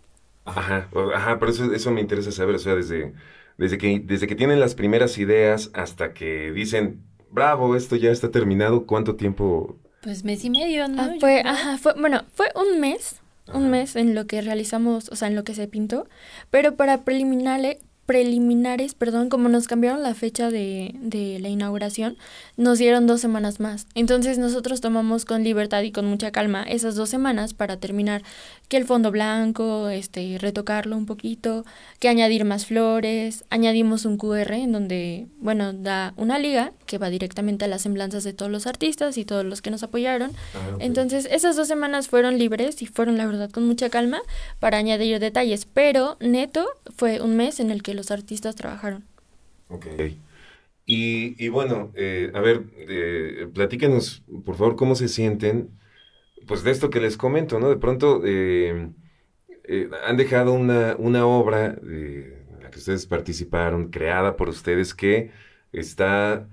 Ajá, 0.45 0.89
ajá, 1.13 1.39
pero 1.39 1.51
eso, 1.51 1.71
eso 1.73 1.91
me 1.91 2.01
interesa 2.01 2.31
saber, 2.31 2.55
o 2.55 2.59
sea, 2.59 2.75
desde, 2.75 3.13
desde, 3.57 3.77
que, 3.77 3.99
desde 3.99 4.27
que 4.27 4.35
tienen 4.35 4.59
las 4.59 4.75
primeras 4.75 5.17
ideas 5.17 5.71
hasta 5.73 6.13
que 6.13 6.51
dicen, 6.51 7.03
bravo, 7.29 7.75
esto 7.75 7.95
ya 7.95 8.11
está 8.11 8.31
terminado, 8.31 8.85
¿cuánto 8.85 9.15
tiempo? 9.15 9.77
Pues 10.01 10.23
mes 10.23 10.43
y 10.45 10.49
medio, 10.49 10.87
¿no? 10.87 11.01
Ah, 11.01 11.13
fue, 11.19 11.41
ajá, 11.41 11.77
fue, 11.77 11.93
bueno, 11.93 12.23
fue 12.33 12.47
un 12.55 12.79
mes, 12.79 13.21
un 13.53 13.69
mes 13.69 13.95
en 13.95 14.15
lo 14.15 14.27
que 14.27 14.41
realizamos, 14.41 15.09
o 15.09 15.15
sea, 15.15 15.27
en 15.27 15.35
lo 15.35 15.43
que 15.43 15.53
se 15.53 15.67
pintó, 15.67 16.07
pero 16.49 16.75
para 16.75 17.03
preliminarle, 17.03 17.79
preliminares, 18.05 18.95
perdón, 18.95 19.29
como 19.29 19.47
nos 19.47 19.67
cambiaron 19.67 20.03
la 20.03 20.13
fecha 20.13 20.51
de, 20.51 20.95
de, 20.99 21.39
la 21.39 21.49
inauguración, 21.49 22.17
nos 22.57 22.77
dieron 22.77 23.07
dos 23.07 23.21
semanas 23.21 23.59
más. 23.59 23.87
Entonces 23.95 24.37
nosotros 24.37 24.81
tomamos 24.81 25.23
con 25.23 25.43
libertad 25.43 25.81
y 25.83 25.91
con 25.91 26.05
mucha 26.05 26.31
calma 26.31 26.63
esas 26.63 26.95
dos 26.95 27.09
semanas 27.09 27.53
para 27.53 27.77
terminar 27.77 28.23
que 28.67 28.77
el 28.77 28.85
fondo 28.85 29.11
blanco, 29.11 29.89
este, 29.89 30.37
retocarlo 30.37 30.97
un 30.97 31.05
poquito, 31.05 31.65
que 31.99 32.09
añadir 32.09 32.43
más 32.43 32.65
flores, 32.65 33.45
añadimos 33.49 34.05
un 34.05 34.17
QR 34.17 34.53
en 34.53 34.71
donde, 34.71 35.27
bueno, 35.39 35.71
da 35.71 36.13
una 36.17 36.39
liga 36.39 36.73
que 36.85 36.97
va 36.97 37.09
directamente 37.09 37.65
a 37.65 37.67
las 37.67 37.83
semblanzas 37.83 38.23
de 38.23 38.33
todos 38.33 38.51
los 38.51 38.67
artistas 38.67 39.17
y 39.17 39.25
todos 39.25 39.45
los 39.45 39.61
que 39.61 39.71
nos 39.71 39.83
apoyaron. 39.83 40.31
Ah, 40.55 40.77
Entonces 40.79 41.27
esas 41.31 41.55
dos 41.55 41.67
semanas 41.67 42.09
fueron 42.09 42.37
libres 42.37 42.81
y 42.81 42.85
fueron 42.85 43.17
la 43.17 43.25
verdad 43.25 43.49
con 43.49 43.65
mucha 43.65 43.89
calma 43.89 44.21
para 44.59 44.77
añadir 44.77 45.19
detalles, 45.19 45.65
pero 45.71 46.17
neto 46.19 46.67
fue 46.95 47.21
un 47.21 47.37
mes 47.37 47.59
en 47.59 47.71
el 47.71 47.81
que 47.81 47.92
los 47.93 48.11
artistas 48.11 48.55
trabajaron. 48.55 49.05
Ok. 49.67 49.87
Y, 50.85 51.43
y 51.43 51.49
bueno, 51.49 51.91
eh, 51.95 52.31
a 52.35 52.41
ver, 52.41 52.65
eh, 52.77 53.49
platíquenos, 53.53 54.23
por 54.45 54.57
favor, 54.57 54.75
cómo 54.75 54.95
se 54.95 55.07
sienten, 55.07 55.79
pues 56.47 56.63
de 56.63 56.71
esto 56.71 56.89
que 56.89 57.01
les 57.01 57.17
comento, 57.17 57.59
¿no? 57.59 57.69
De 57.69 57.77
pronto 57.77 58.21
eh, 58.25 58.91
han 60.05 60.17
dejado 60.17 60.53
una, 60.53 60.95
una 60.97 61.25
obra 61.25 61.71
de 61.71 62.45
la 62.61 62.69
que 62.71 62.79
ustedes 62.79 63.05
participaron, 63.07 63.89
creada 63.89 64.35
por 64.37 64.49
ustedes, 64.49 64.93
que 64.93 65.31
está 65.71 66.49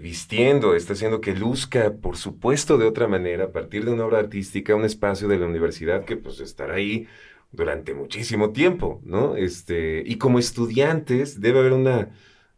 vistiendo, 0.00 0.76
está 0.76 0.92
haciendo 0.92 1.20
que 1.20 1.34
luzca, 1.34 1.92
por 1.96 2.16
supuesto, 2.16 2.78
de 2.78 2.86
otra 2.86 3.08
manera, 3.08 3.46
a 3.46 3.52
partir 3.52 3.84
de 3.84 3.90
una 3.92 4.04
obra 4.06 4.20
artística, 4.20 4.76
un 4.76 4.84
espacio 4.84 5.26
de 5.26 5.38
la 5.38 5.46
universidad 5.46 6.04
que 6.04 6.16
pues 6.16 6.38
estará 6.40 6.74
ahí 6.74 7.08
durante 7.52 7.94
muchísimo 7.94 8.52
tiempo, 8.52 9.00
¿no? 9.04 9.36
Este, 9.36 10.02
y 10.04 10.16
como 10.16 10.38
estudiantes 10.38 11.40
debe 11.40 11.60
haber 11.60 11.72
una 11.72 12.10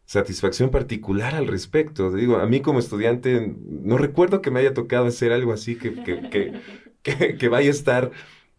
satisfacción 0.05 0.71
particular 0.71 1.35
al 1.35 1.47
respecto. 1.47 2.11
Digo, 2.11 2.37
a 2.37 2.45
mí 2.45 2.61
como 2.61 2.79
estudiante 2.79 3.55
no 3.65 3.97
recuerdo 3.97 4.41
que 4.41 4.51
me 4.51 4.59
haya 4.59 4.73
tocado 4.73 5.05
hacer 5.05 5.31
algo 5.31 5.53
así 5.53 5.77
que, 5.77 5.93
que, 6.03 7.37
que, 7.37 7.49
vaya 7.49 7.69
a 7.69 7.71
estar 7.71 8.11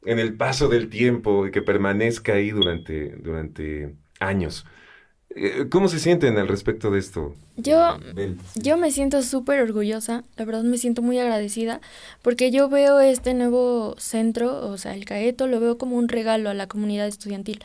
en 0.05 0.19
el 0.19 0.35
paso 0.37 0.69
del 0.69 0.89
tiempo 0.89 1.47
y 1.47 1.51
que 1.51 1.63
permanezca 1.63 2.35
ahí 2.35 2.51
durante, 2.51 3.17
durante 3.17 3.95
años. 4.19 4.67
Eh, 5.35 5.67
¿Cómo 5.71 5.89
se 5.89 5.99
sienten 5.99 6.37
al 6.39 6.49
respecto 6.49 6.91
de 6.91 6.99
esto? 6.99 7.35
Yo, 7.57 7.99
yo 8.55 8.77
me 8.77 8.91
siento 8.91 9.23
súper 9.23 9.61
orgullosa, 9.61 10.25
la 10.37 10.45
verdad 10.45 10.63
me 10.63 10.79
siento 10.79 11.03
muy 11.03 11.19
agradecida, 11.19 11.81
porque 12.23 12.51
yo 12.51 12.69
veo 12.69 13.01
este 13.01 13.35
nuevo 13.35 13.95
centro, 13.99 14.67
o 14.69 14.79
sea, 14.79 14.95
el 14.95 15.05
CAETO, 15.05 15.47
lo 15.47 15.61
veo 15.61 15.79
como 15.79 15.97
un 15.97 16.09
regalo 16.09 16.51
a 16.51 16.55
la 16.55 16.67
comunidad 16.67 17.07
estudiantil. 17.07 17.61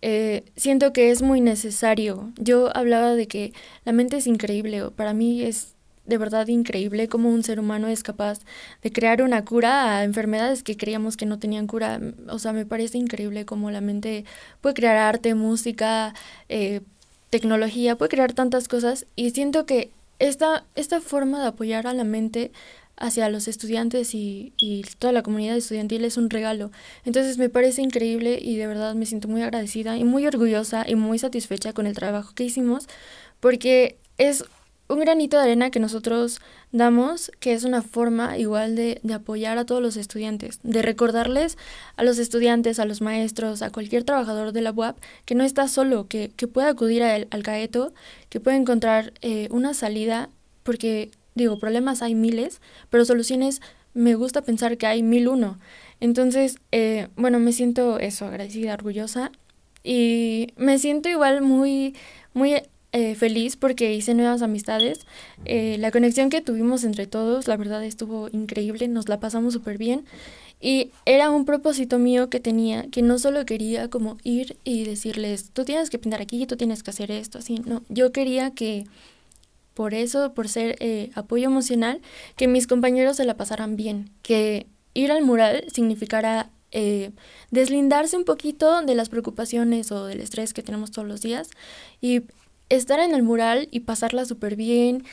Eh, 0.00 0.44
siento 0.56 0.92
que 0.92 1.10
es 1.10 1.22
muy 1.22 1.40
necesario. 1.40 2.30
Yo 2.36 2.76
hablaba 2.76 3.14
de 3.14 3.26
que 3.26 3.52
la 3.84 3.92
mente 3.92 4.16
es 4.18 4.26
increíble, 4.26 4.90
para 4.94 5.12
mí 5.12 5.42
es 5.42 5.74
de 6.06 6.16
verdad 6.16 6.46
increíble 6.46 7.06
cómo 7.06 7.28
un 7.28 7.42
ser 7.42 7.60
humano 7.60 7.86
es 7.86 8.02
capaz 8.02 8.40
de 8.82 8.90
crear 8.90 9.22
una 9.22 9.44
cura 9.44 9.98
a 9.98 10.04
enfermedades 10.04 10.62
que 10.62 10.76
creíamos 10.76 11.18
que 11.18 11.26
no 11.26 11.38
tenían 11.38 11.66
cura. 11.66 12.00
O 12.30 12.38
sea, 12.38 12.52
me 12.54 12.64
parece 12.64 12.96
increíble 12.96 13.44
cómo 13.44 13.70
la 13.70 13.82
mente 13.82 14.24
puede 14.62 14.74
crear 14.74 14.96
arte, 14.96 15.34
música, 15.34 16.14
eh, 16.48 16.80
tecnología, 17.30 17.96
puede 17.96 18.10
crear 18.10 18.32
tantas 18.32 18.68
cosas 18.68 19.06
y 19.16 19.30
siento 19.30 19.66
que 19.66 19.90
esta, 20.18 20.64
esta 20.74 21.00
forma 21.00 21.40
de 21.40 21.48
apoyar 21.48 21.86
a 21.86 21.94
la 21.94 22.04
mente 22.04 22.50
hacia 22.96 23.28
los 23.28 23.46
estudiantes 23.46 24.14
y, 24.14 24.52
y, 24.56 24.82
toda 24.98 25.12
la 25.12 25.22
comunidad 25.22 25.56
estudiantil 25.56 26.04
es 26.04 26.16
un 26.16 26.30
regalo. 26.30 26.72
Entonces 27.04 27.38
me 27.38 27.48
parece 27.48 27.82
increíble 27.82 28.38
y 28.42 28.56
de 28.56 28.66
verdad 28.66 28.94
me 28.94 29.06
siento 29.06 29.28
muy 29.28 29.42
agradecida 29.42 29.96
y 29.96 30.04
muy 30.04 30.26
orgullosa 30.26 30.84
y 30.88 30.96
muy 30.96 31.18
satisfecha 31.18 31.72
con 31.72 31.86
el 31.86 31.94
trabajo 31.94 32.34
que 32.34 32.44
hicimos 32.44 32.88
porque 33.38 33.96
es 34.18 34.44
un 34.88 35.00
granito 35.00 35.36
de 35.36 35.44
arena 35.44 35.70
que 35.70 35.80
nosotros 35.80 36.40
damos, 36.72 37.30
que 37.40 37.52
es 37.52 37.64
una 37.64 37.82
forma 37.82 38.38
igual 38.38 38.74
de, 38.74 39.00
de, 39.02 39.14
apoyar 39.14 39.58
a 39.58 39.66
todos 39.66 39.82
los 39.82 39.96
estudiantes, 39.96 40.60
de 40.62 40.82
recordarles 40.82 41.58
a 41.96 42.04
los 42.04 42.18
estudiantes, 42.18 42.78
a 42.78 42.84
los 42.84 43.00
maestros, 43.00 43.62
a 43.62 43.70
cualquier 43.70 44.04
trabajador 44.04 44.52
de 44.52 44.62
la 44.62 44.72
UAP, 44.72 44.98
que 45.24 45.34
no 45.34 45.44
está 45.44 45.68
solo, 45.68 46.08
que, 46.08 46.30
que 46.36 46.46
puede 46.46 46.68
acudir 46.68 47.02
al 47.02 47.42
CAETO, 47.42 47.92
que 48.28 48.40
puede 48.40 48.56
encontrar 48.56 49.12
eh, 49.20 49.48
una 49.50 49.74
salida, 49.74 50.30
porque 50.62 51.10
digo, 51.34 51.58
problemas 51.58 52.02
hay 52.02 52.14
miles, 52.14 52.60
pero 52.90 53.04
soluciones 53.04 53.60
me 53.94 54.14
gusta 54.14 54.42
pensar 54.42 54.76
que 54.76 54.86
hay 54.86 55.02
mil 55.02 55.28
uno. 55.28 55.58
Entonces, 56.00 56.58
eh, 56.72 57.08
bueno, 57.16 57.38
me 57.38 57.52
siento 57.52 57.98
eso, 57.98 58.26
agradecida, 58.26 58.74
orgullosa 58.74 59.32
y 59.82 60.48
me 60.56 60.78
siento 60.78 61.08
igual 61.08 61.40
muy, 61.40 61.96
muy 62.34 62.62
eh, 62.92 63.14
feliz 63.14 63.56
porque 63.56 63.94
hice 63.94 64.14
nuevas 64.14 64.42
amistades. 64.42 65.00
Eh, 65.44 65.76
la 65.78 65.90
conexión 65.90 66.30
que 66.30 66.40
tuvimos 66.40 66.84
entre 66.84 67.06
todos, 67.06 67.46
la 67.46 67.56
verdad, 67.56 67.84
estuvo 67.84 68.28
increíble, 68.32 68.88
nos 68.88 69.08
la 69.08 69.20
pasamos 69.20 69.52
súper 69.52 69.78
bien. 69.78 70.04
Y 70.60 70.90
era 71.04 71.30
un 71.30 71.44
propósito 71.44 71.98
mío 71.98 72.30
que 72.30 72.40
tenía, 72.40 72.88
que 72.90 73.02
no 73.02 73.18
solo 73.18 73.44
quería 73.46 73.88
como 73.88 74.16
ir 74.24 74.56
y 74.64 74.84
decirles, 74.84 75.50
tú 75.52 75.64
tienes 75.64 75.88
que 75.90 75.98
pintar 75.98 76.20
aquí, 76.20 76.46
tú 76.46 76.56
tienes 76.56 76.82
que 76.82 76.90
hacer 76.90 77.12
esto, 77.12 77.38
así, 77.38 77.60
no, 77.64 77.82
yo 77.88 78.10
quería 78.10 78.50
que 78.50 78.84
por 79.74 79.94
eso, 79.94 80.34
por 80.34 80.48
ser 80.48 80.74
eh, 80.80 81.10
apoyo 81.14 81.46
emocional, 81.46 82.00
que 82.34 82.48
mis 82.48 82.66
compañeros 82.66 83.18
se 83.18 83.24
la 83.24 83.36
pasaran 83.36 83.76
bien, 83.76 84.10
que 84.22 84.66
ir 84.94 85.12
al 85.12 85.22
mural 85.22 85.64
significara 85.72 86.50
eh, 86.72 87.12
deslindarse 87.52 88.16
un 88.16 88.24
poquito 88.24 88.82
de 88.82 88.94
las 88.96 89.08
preocupaciones 89.08 89.92
o 89.92 90.06
del 90.06 90.20
estrés 90.20 90.52
que 90.52 90.62
tenemos 90.62 90.90
todos 90.90 91.06
los 91.06 91.20
días 91.20 91.48
y 92.00 92.22
estar 92.68 93.00
en 93.00 93.14
el 93.14 93.22
mural 93.22 93.68
y 93.70 93.80
pasarla 93.80 94.24
súper 94.24 94.56
bien. 94.56 95.04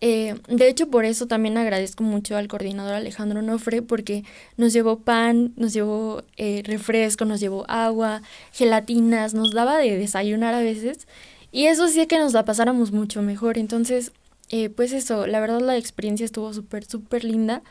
Eh, 0.00 0.34
de 0.48 0.68
hecho, 0.68 0.90
por 0.90 1.04
eso 1.04 1.26
también 1.26 1.56
agradezco 1.56 2.04
mucho 2.04 2.36
al 2.36 2.48
coordinador 2.48 2.94
Alejandro 2.94 3.42
Nofre, 3.42 3.80
porque 3.82 4.24
nos 4.56 4.72
llevó 4.72 4.98
pan, 4.98 5.52
nos 5.56 5.72
llevó 5.72 6.22
refresco, 6.36 7.24
nos 7.24 7.40
llevó 7.40 7.64
agua, 7.68 8.22
gelatinas, 8.52 9.34
nos 9.34 9.52
daba 9.52 9.78
de 9.78 9.96
desayunar 9.96 10.54
a 10.54 10.60
veces. 10.60 11.06
Y 11.52 11.66
eso 11.66 11.88
sí 11.88 12.04
que 12.06 12.18
nos 12.18 12.32
la 12.32 12.44
pasáramos 12.44 12.90
mucho 12.92 13.22
mejor. 13.22 13.58
Entonces, 13.58 14.12
eh, 14.50 14.70
pues 14.70 14.92
eso, 14.92 15.26
la 15.26 15.40
verdad 15.40 15.60
la 15.60 15.76
experiencia 15.76 16.24
estuvo 16.24 16.52
súper, 16.52 16.84
súper 16.84 17.24
linda 17.24 17.62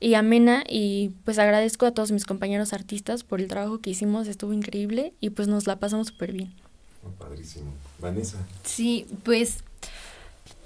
y 0.00 0.14
amena 0.14 0.64
y 0.68 1.10
pues 1.24 1.38
agradezco 1.38 1.86
a 1.86 1.92
todos 1.92 2.12
mis 2.12 2.24
compañeros 2.24 2.72
artistas 2.72 3.24
por 3.24 3.40
el 3.40 3.48
trabajo 3.48 3.80
que 3.80 3.90
hicimos, 3.90 4.28
estuvo 4.28 4.52
increíble 4.52 5.14
y 5.20 5.30
pues 5.30 5.48
nos 5.48 5.66
la 5.66 5.78
pasamos 5.78 6.08
súper 6.08 6.32
bien. 6.32 6.52
Padrísimo. 7.18 7.72
Vanessa. 7.98 8.38
Sí, 8.64 9.06
pues 9.22 9.64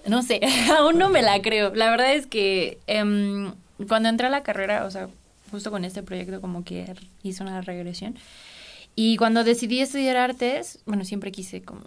no 0.07 0.23
sé, 0.23 0.41
aún 0.79 0.99
no 0.99 1.09
me 1.09 1.23
la 1.23 1.41
creo. 1.43 1.75
La 1.75 1.91
verdad 1.91 2.15
es 2.15 2.27
que 2.27 2.79
em, 2.87 3.53
cuando 3.89 4.09
entré 4.09 4.27
a 4.27 4.31
la 4.31 4.43
carrera, 4.43 4.85
o 4.85 4.91
sea, 4.91 5.09
justo 5.51 5.71
con 5.71 5.85
este 5.85 6.03
proyecto 6.03 6.41
como 6.41 6.65
que 6.65 6.95
hice 7.23 7.43
una 7.43 7.61
regresión. 7.61 8.17
Y 8.97 9.17
cuando 9.17 9.45
decidí 9.45 9.81
estudiar 9.81 10.17
artes, 10.17 10.81
bueno, 10.85 11.05
siempre 11.05 11.33
quise 11.33 11.63
como 11.63 11.83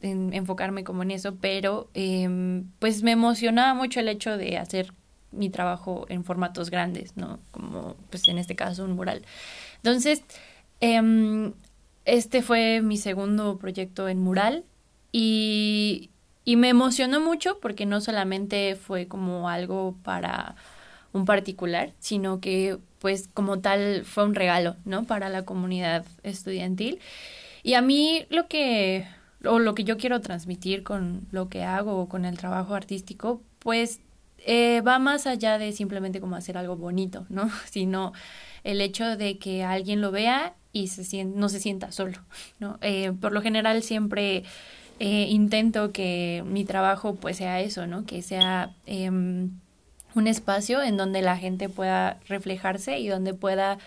enfocarme 0.00 0.84
como 0.84 1.02
en 1.02 1.10
eso, 1.10 1.34
pero 1.34 1.90
em, 1.94 2.64
pues 2.78 3.02
me 3.02 3.10
emocionaba 3.12 3.74
mucho 3.74 4.00
el 4.00 4.08
hecho 4.08 4.36
de 4.36 4.56
hacer 4.58 4.92
mi 5.32 5.50
trabajo 5.50 6.06
en 6.08 6.24
formatos 6.24 6.70
grandes, 6.70 7.16
¿no? 7.16 7.40
Como 7.50 7.96
pues 8.10 8.26
en 8.28 8.38
este 8.38 8.54
caso 8.54 8.84
un 8.84 8.92
mural. 8.92 9.22
Entonces, 9.78 10.22
em, 10.80 11.52
este 12.06 12.42
fue 12.42 12.80
mi 12.80 12.96
segundo 12.96 13.58
proyecto 13.58 14.08
en 14.08 14.20
mural 14.20 14.64
y, 15.12 16.10
y 16.44 16.56
me 16.56 16.70
emocionó 16.70 17.20
mucho 17.20 17.58
porque 17.60 17.84
no 17.84 18.00
solamente 18.00 18.76
fue 18.76 19.08
como 19.08 19.48
algo 19.48 19.96
para 20.02 20.56
un 21.12 21.24
particular, 21.24 21.92
sino 21.98 22.40
que 22.40 22.78
pues 23.00 23.28
como 23.34 23.60
tal 23.60 24.04
fue 24.04 24.24
un 24.24 24.34
regalo, 24.34 24.76
¿no? 24.84 25.04
Para 25.04 25.28
la 25.28 25.44
comunidad 25.44 26.04
estudiantil. 26.22 27.00
Y 27.62 27.74
a 27.74 27.82
mí 27.82 28.26
lo 28.30 28.48
que 28.48 29.06
o 29.44 29.58
lo 29.58 29.74
que 29.74 29.84
yo 29.84 29.96
quiero 29.96 30.20
transmitir 30.20 30.82
con 30.82 31.26
lo 31.30 31.48
que 31.48 31.62
hago 31.64 32.08
con 32.08 32.24
el 32.24 32.38
trabajo 32.38 32.74
artístico, 32.74 33.42
pues 33.58 34.00
eh, 34.46 34.80
va 34.80 35.00
más 35.00 35.26
allá 35.26 35.58
de 35.58 35.72
simplemente 35.72 36.20
como 36.20 36.36
hacer 36.36 36.56
algo 36.56 36.76
bonito, 36.76 37.26
¿no? 37.28 37.50
Sino 37.70 38.12
el 38.64 38.80
hecho 38.80 39.16
de 39.16 39.38
que 39.38 39.64
alguien 39.64 40.00
lo 40.00 40.10
vea 40.12 40.54
y 40.72 40.88
se 40.88 41.24
no 41.24 41.48
se 41.48 41.60
sienta 41.60 41.90
solo, 41.90 42.18
¿no? 42.60 42.78
Eh, 42.80 43.12
por 43.20 43.32
lo 43.32 43.42
general 43.42 43.82
siempre 43.82 44.44
eh, 45.00 45.26
intento 45.28 45.92
que 45.92 46.44
mi 46.46 46.64
trabajo 46.64 47.16
pues 47.16 47.38
sea 47.38 47.60
eso, 47.60 47.86
¿no? 47.86 48.06
Que 48.06 48.22
sea 48.22 48.70
em, 48.86 49.50
un 50.14 50.26
espacio 50.28 50.80
en 50.80 50.96
donde 50.96 51.22
la 51.22 51.36
gente 51.36 51.68
pueda 51.68 52.18
reflejarse 52.28 52.98
y 53.00 53.08
donde 53.08 53.34
pueda 53.34 53.78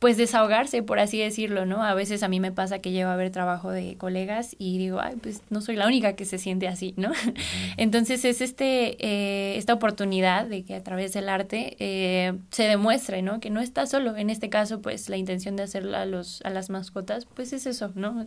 pues 0.00 0.16
desahogarse, 0.16 0.82
por 0.82 0.98
así 0.98 1.18
decirlo, 1.18 1.66
¿no? 1.66 1.84
A 1.84 1.92
veces 1.92 2.22
a 2.22 2.28
mí 2.28 2.40
me 2.40 2.52
pasa 2.52 2.78
que 2.78 2.90
llevo 2.90 3.10
a 3.10 3.16
ver 3.16 3.30
trabajo 3.30 3.70
de 3.70 3.98
colegas 3.98 4.56
y 4.58 4.78
digo, 4.78 4.98
ay, 4.98 5.16
pues 5.22 5.42
no 5.50 5.60
soy 5.60 5.76
la 5.76 5.86
única 5.86 6.14
que 6.16 6.24
se 6.24 6.38
siente 6.38 6.68
así, 6.68 6.94
¿no? 6.96 7.12
Entonces 7.76 8.24
es 8.24 8.40
este, 8.40 8.96
eh, 9.06 9.58
esta 9.58 9.74
oportunidad 9.74 10.46
de 10.46 10.64
que 10.64 10.74
a 10.74 10.82
través 10.82 11.12
del 11.12 11.28
arte 11.28 11.76
eh, 11.80 12.32
se 12.50 12.62
demuestre, 12.62 13.20
¿no? 13.20 13.40
Que 13.40 13.50
no 13.50 13.60
está 13.60 13.84
solo. 13.84 14.16
En 14.16 14.30
este 14.30 14.48
caso, 14.48 14.80
pues 14.80 15.10
la 15.10 15.18
intención 15.18 15.54
de 15.54 15.64
hacerla 15.64 16.00
a, 16.00 16.06
los, 16.06 16.40
a 16.46 16.50
las 16.50 16.70
mascotas, 16.70 17.26
pues 17.26 17.52
es 17.52 17.66
eso, 17.66 17.92
¿no? 17.94 18.26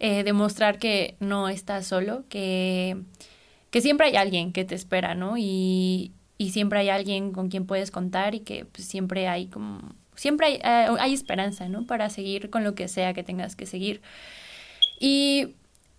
Eh, 0.00 0.24
demostrar 0.24 0.80
que 0.80 1.14
no 1.20 1.48
está 1.48 1.84
solo, 1.84 2.24
que, 2.28 2.96
que 3.70 3.80
siempre 3.80 4.08
hay 4.08 4.16
alguien 4.16 4.52
que 4.52 4.64
te 4.64 4.74
espera, 4.74 5.14
¿no? 5.14 5.38
Y, 5.38 6.10
y 6.36 6.50
siempre 6.50 6.80
hay 6.80 6.88
alguien 6.88 7.30
con 7.30 7.48
quien 7.48 7.64
puedes 7.64 7.92
contar 7.92 8.34
y 8.34 8.40
que 8.40 8.64
pues, 8.64 8.88
siempre 8.88 9.28
hay 9.28 9.46
como 9.46 9.94
siempre 10.14 10.46
hay, 10.46 10.54
eh, 10.56 10.96
hay 10.98 11.14
esperanza, 11.14 11.68
¿no? 11.68 11.86
Para 11.86 12.10
seguir 12.10 12.50
con 12.50 12.64
lo 12.64 12.74
que 12.74 12.88
sea 12.88 13.14
que 13.14 13.22
tengas 13.22 13.56
que 13.56 13.66
seguir. 13.66 14.02
Y 15.00 15.54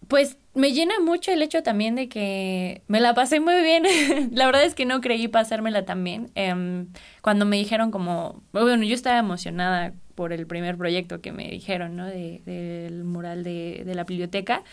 pues 0.07 0.37
me 0.53 0.71
llena 0.71 0.99
mucho 0.99 1.31
el 1.31 1.41
hecho 1.41 1.63
también 1.63 1.95
de 1.95 2.09
que 2.09 2.83
me 2.87 2.99
la 3.01 3.13
pasé 3.13 3.39
muy 3.39 3.61
bien. 3.61 3.83
la 4.31 4.45
verdad 4.45 4.63
es 4.63 4.75
que 4.75 4.85
no 4.85 5.01
creí 5.01 5.27
pasármela 5.27 5.85
tan 5.85 6.03
bien. 6.03 6.31
Em, 6.35 6.87
cuando 7.21 7.45
me 7.45 7.57
dijeron 7.57 7.91
como, 7.91 8.43
bueno, 8.51 8.83
yo 8.83 8.95
estaba 8.95 9.17
emocionada 9.17 9.93
por 10.15 10.31
el 10.31 10.45
primer 10.45 10.77
proyecto 10.77 11.21
que 11.21 11.31
me 11.31 11.49
dijeron, 11.49 11.95
¿no? 11.95 12.05
De, 12.05 12.41
del 12.45 13.03
mural 13.03 13.43
de, 13.43 13.83
de 13.85 13.95
la 13.95 14.03
biblioteca. 14.03 14.63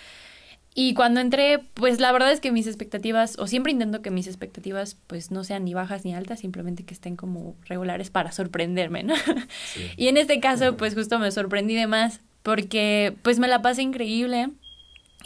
Y 0.75 0.95
cuando 0.95 1.21
entré, 1.21 1.59
pues 1.75 1.99
la 1.99 2.13
verdad 2.13 2.31
es 2.31 2.41
que 2.41 2.53
mis 2.53 2.67
expectativas, 2.69 3.39
o 3.39 3.49
siempre 3.49 3.73
intento 3.73 4.03
que 4.03 4.11
mis 4.11 4.29
expectativas 4.29 4.97
pues 5.09 5.31
no 5.33 5.43
sean 5.43 5.65
ni 5.65 5.75
bajas 5.75 6.05
ni 6.05 6.15
altas, 6.15 6.41
simplemente 6.41 6.85
que 6.85 6.95
estén 6.95 7.17
como 7.17 7.57
regulares 7.67 8.11
para 8.11 8.31
sorprenderme, 8.31 9.03
¿no? 9.03 9.15
Y 9.97 10.09
en 10.09 10.17
este 10.17 10.39
caso, 10.39 10.77
pues 10.77 10.95
justo 10.95 11.19
me 11.19 11.31
sorprendí 11.33 11.75
de 11.75 11.89
más, 11.89 12.21
porque 12.43 13.17
pues 13.23 13.39
me 13.39 13.49
la 13.49 13.63
pasé 13.63 13.83
increíble. 13.83 14.51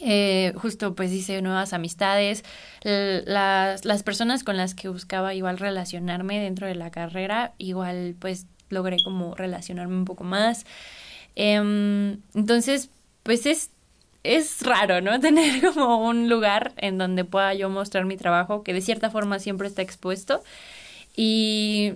Eh, 0.01 0.53
justo 0.57 0.97
pues 0.97 1.13
hice 1.13 1.41
nuevas 1.41 1.73
amistades, 1.73 2.43
las, 2.83 3.85
las 3.85 4.03
personas 4.03 4.43
con 4.43 4.57
las 4.57 4.75
que 4.75 4.89
buscaba 4.89 5.35
igual 5.35 5.59
relacionarme 5.59 6.41
dentro 6.41 6.67
de 6.67 6.75
la 6.75 6.91
carrera, 6.91 7.53
igual 7.59 8.17
pues 8.19 8.47
logré 8.71 8.97
como 9.05 9.35
relacionarme 9.35 9.95
un 9.95 10.05
poco 10.05 10.25
más. 10.25 10.67
Em, 11.37 12.19
entonces, 12.35 12.91
pues 13.23 13.47
es 13.47 13.71
es 14.25 14.63
raro, 14.63 15.01
¿no? 15.01 15.21
Tener 15.21 15.63
como 15.63 16.07
un 16.09 16.29
lugar 16.29 16.73
en 16.79 16.99
donde 16.99 17.25
pueda 17.25 17.55
yo 17.55 17.71
mostrar 17.71 18.05
mi 18.07 18.17
trabajo, 18.17 18.65
que 18.65 18.73
de 18.73 18.81
cierta 18.81 19.11
forma 19.11 19.39
siempre 19.39 19.69
está 19.69 19.83
expuesto. 19.83 20.43
Y, 21.17 21.95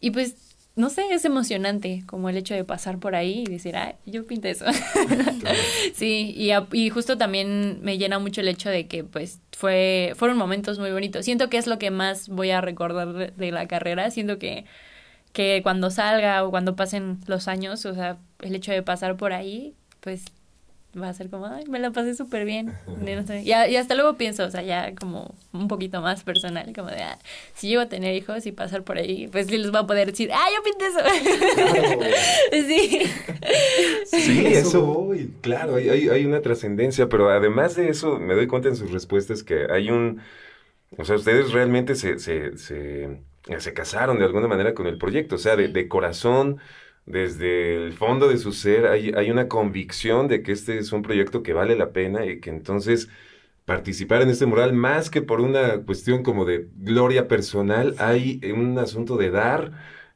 y 0.00 0.10
pues, 0.12 0.36
no 0.76 0.90
sé, 0.90 1.06
es 1.10 1.24
emocionante 1.24 2.04
como 2.06 2.28
el 2.28 2.36
hecho 2.36 2.54
de 2.54 2.64
pasar 2.64 2.98
por 2.98 3.16
ahí 3.16 3.44
y 3.46 3.50
decir, 3.50 3.76
ah, 3.76 3.96
yo 4.06 4.26
pinté 4.26 4.50
eso. 4.50 4.66
sí, 5.94 6.34
y, 6.36 6.50
y 6.72 6.90
justo 6.90 7.18
también 7.18 7.80
me 7.82 7.98
llena 7.98 8.18
mucho 8.20 8.40
el 8.42 8.48
hecho 8.48 8.70
de 8.70 8.86
que 8.86 9.02
pues 9.02 9.40
fue, 9.52 10.12
fueron 10.16 10.38
momentos 10.38 10.78
muy 10.78 10.92
bonitos. 10.92 11.24
Siento 11.24 11.50
que 11.50 11.58
es 11.58 11.66
lo 11.66 11.78
que 11.78 11.90
más 11.90 12.28
voy 12.28 12.50
a 12.50 12.60
recordar 12.60 13.12
de, 13.12 13.30
de 13.32 13.52
la 13.52 13.66
carrera. 13.66 14.10
Siento 14.10 14.38
que 14.38 14.64
que 15.32 15.60
cuando 15.62 15.90
salga 15.90 16.44
o 16.44 16.50
cuando 16.50 16.74
pasen 16.76 17.18
los 17.26 17.48
años, 17.48 17.84
o 17.86 17.94
sea, 17.94 18.18
el 18.40 18.54
hecho 18.54 18.72
de 18.72 18.82
pasar 18.82 19.16
por 19.16 19.32
ahí, 19.32 19.74
pues 20.00 20.24
va 20.98 21.08
a 21.08 21.14
ser 21.14 21.30
como, 21.30 21.46
ay, 21.46 21.64
me 21.68 21.78
la 21.78 21.90
pasé 21.90 22.14
súper 22.14 22.44
bien. 22.44 22.72
y, 23.44 23.52
hasta 23.52 23.94
luego 23.94 24.14
pienso, 24.16 24.44
o 24.44 24.50
sea, 24.50 24.62
ya 24.62 24.94
como 24.94 25.34
un 25.52 25.68
poquito 25.68 26.00
más 26.00 26.24
personal, 26.24 26.72
como 26.74 26.88
de, 26.88 27.02
ah, 27.02 27.18
si 27.54 27.68
llego 27.68 27.82
a 27.82 27.88
tener 27.88 28.14
hijos 28.14 28.46
y 28.46 28.52
pasar 28.52 28.82
por 28.82 28.98
ahí, 28.98 29.28
pues 29.28 29.46
sí 29.46 29.58
les 29.58 29.72
va 29.74 29.80
a 29.80 29.86
poder 29.86 30.10
decir, 30.10 30.30
ah, 30.32 30.46
yo 30.54 30.62
pinté 30.62 30.86
eso. 30.86 31.00
sí. 32.68 33.02
Sí, 34.06 34.46
eso 34.46 34.82
voy, 34.82 35.32
claro, 35.40 35.76
hay, 35.76 35.88
hay, 35.88 36.08
hay 36.08 36.24
una 36.24 36.40
trascendencia, 36.40 37.08
pero 37.08 37.30
además 37.30 37.76
de 37.76 37.88
eso, 37.88 38.18
me 38.18 38.34
doy 38.34 38.46
cuenta 38.46 38.68
en 38.68 38.76
sus 38.76 38.90
respuestas 38.90 39.42
que 39.42 39.66
hay 39.70 39.90
un, 39.90 40.20
o 40.96 41.04
sea, 41.04 41.16
ustedes 41.16 41.52
realmente 41.52 41.94
se, 41.94 42.18
se, 42.18 42.56
se, 42.56 43.20
se 43.58 43.72
casaron 43.74 44.18
de 44.18 44.24
alguna 44.24 44.48
manera 44.48 44.74
con 44.74 44.86
el 44.86 44.98
proyecto, 44.98 45.36
o 45.36 45.38
sea, 45.38 45.56
de, 45.56 45.68
de 45.68 45.88
corazón 45.88 46.58
desde 47.08 47.74
el 47.86 47.92
fondo 47.94 48.28
de 48.28 48.38
su 48.38 48.52
ser 48.52 48.86
hay, 48.86 49.12
hay, 49.16 49.30
una 49.30 49.48
convicción 49.48 50.28
de 50.28 50.42
que 50.42 50.52
este 50.52 50.78
es 50.78 50.92
un 50.92 51.02
proyecto 51.02 51.42
que 51.42 51.54
vale 51.54 51.76
la 51.76 51.92
pena 51.92 52.26
y 52.26 52.40
que 52.40 52.50
entonces 52.50 53.08
participar 53.64 54.22
en 54.22 54.30
este 54.30 54.46
mural, 54.46 54.72
más 54.72 55.10
que 55.10 55.22
por 55.22 55.40
una 55.40 55.82
cuestión 55.84 56.22
como 56.22 56.44
de 56.44 56.68
gloria 56.76 57.28
personal, 57.28 57.94
hay 57.98 58.40
un 58.54 58.78
asunto 58.78 59.16
de 59.16 59.30
dar 59.30 59.72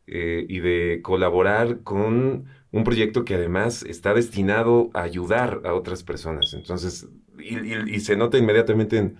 eh, 0.07 0.46
y 0.48 0.61
de 0.61 1.00
colaborar 1.02 1.81
con 1.83 2.46
un 2.72 2.85
proyecto 2.85 3.24
que 3.24 3.35
además 3.35 3.83
está 3.83 4.14
destinado 4.14 4.90
a 4.94 5.02
ayudar 5.02 5.62
a 5.64 5.74
otras 5.74 6.02
personas. 6.02 6.55
Entonces, 6.55 7.09
y, 7.38 8.00
se 8.00 8.16
nota 8.16 8.38
inmediatamente 8.38 8.96
en, 8.96 9.18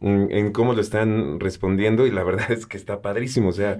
en, 0.00 0.52
cómo 0.52 0.74
lo 0.74 0.80
están 0.80 1.40
respondiendo 1.40 2.06
y 2.06 2.10
la 2.10 2.22
verdad 2.30 2.52
es 2.52 2.66
que 2.66 2.76
está 2.76 3.02
padrísimo. 3.02 3.48
O 3.48 3.52
sea, 3.52 3.78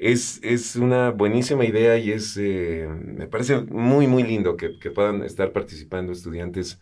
es, 0.00 0.40
es 0.42 0.76
una 0.76 1.10
buenísima 1.10 1.64
idea 1.66 1.98
y 1.98 2.10
es, 2.10 2.36
eh, 2.38 2.88
me 2.88 3.26
parece 3.28 3.60
muy, 3.60 4.06
muy 4.06 4.22
lindo 4.22 4.56
que, 4.56 4.78
que, 4.78 4.90
puedan 4.90 5.22
estar 5.22 5.52
participando 5.52 6.12
estudiantes 6.12 6.80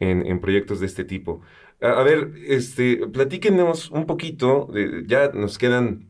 en, 0.00 0.40
proyectos 0.40 0.80
de 0.80 0.86
este 0.86 1.04
tipo. 1.04 1.40
A, 1.80 2.02
ver, 2.02 2.32
este, 2.46 3.06
platíquenos 3.08 3.90
un 3.90 4.06
poquito, 4.06 4.68
ya 5.06 5.30
nos 5.32 5.58
quedan 5.58 6.08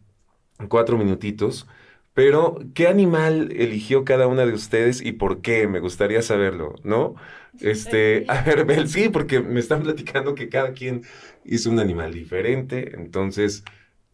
cuatro 0.68 0.96
minutitos, 0.98 1.66
pero 2.14 2.58
¿qué 2.74 2.88
animal 2.88 3.52
eligió 3.52 4.04
cada 4.04 4.26
una 4.26 4.46
de 4.46 4.54
ustedes 4.54 5.02
y 5.02 5.12
por 5.12 5.42
qué? 5.42 5.68
Me 5.68 5.80
gustaría 5.80 6.22
saberlo, 6.22 6.76
¿no? 6.82 7.14
Este, 7.61 8.24
a 8.28 8.42
ver, 8.42 8.64
Bel, 8.64 8.88
sí, 8.88 9.11
porque 9.11 9.40
me 9.40 9.61
están 9.61 9.82
platicando 9.82 10.34
que 10.34 10.48
cada 10.48 10.72
quien 10.72 11.02
hizo 11.44 11.70
un 11.70 11.78
animal 11.78 12.14
diferente, 12.14 12.94
entonces, 12.94 13.64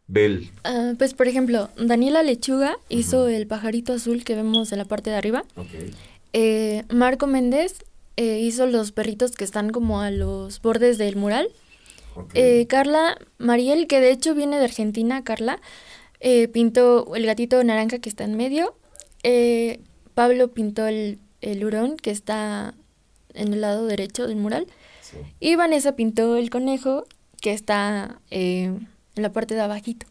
Bel. 0.07 0.51
Ah, 0.65 0.93
pues, 0.99 1.15
por 1.15 1.29
ejemplo, 1.29 1.71
Daniela 1.77 2.23
Lechuga 2.23 2.77
hizo 2.89 3.29
el 3.29 3.47
pajarito 3.47 3.95
azul 3.95 4.25
que 4.25 4.35
vemos 4.35 4.73
en 4.73 4.79
la 4.79 4.85
parte 4.85 5.11
de 5.11 5.17
arriba. 5.17 5.45
Eh, 6.33 6.85
Marco 6.91 7.27
Méndez 7.27 7.85
eh, 8.17 8.41
hizo 8.41 8.67
los 8.67 8.93
perritos 8.93 9.33
que 9.33 9.45
están 9.45 9.71
como 9.71 10.01
a 10.01 10.11
los 10.11 10.61
bordes 10.61 10.99
del 10.99 11.17
mural. 11.17 11.49
Eh, 12.35 12.67
Carla 12.69 13.19
Mariel, 13.39 13.87
que 13.87 14.01
de 14.01 14.11
hecho 14.11 14.35
viene 14.35 14.59
de 14.59 14.65
Argentina, 14.65 15.25
Carla, 15.25 15.61
pintó 16.53 17.15
el 17.15 17.27
gatito 17.27 17.63
naranja 17.65 17.99
que 17.99 18.09
está 18.09 18.25
en 18.25 18.37
medio. 18.37 18.75
Pablo 20.15 20.53
pintó 20.53 20.87
el, 20.87 21.19
el, 21.41 21.65
hurón 21.65 21.97
que 21.97 22.11
está 22.11 22.75
en 23.35 23.53
el 23.53 23.61
lado 23.61 23.87
derecho 23.87 24.27
del 24.27 24.37
mural. 24.37 24.67
Y 25.41 25.57
Vanessa 25.57 25.97
pintó 25.97 26.37
el 26.37 26.51
conejo 26.51 27.07
que 27.41 27.53
está 27.53 28.21
eh, 28.31 28.73
en 29.17 29.23
la 29.23 29.33
parte 29.33 29.55
de 29.55 29.61
abajito. 29.61 30.07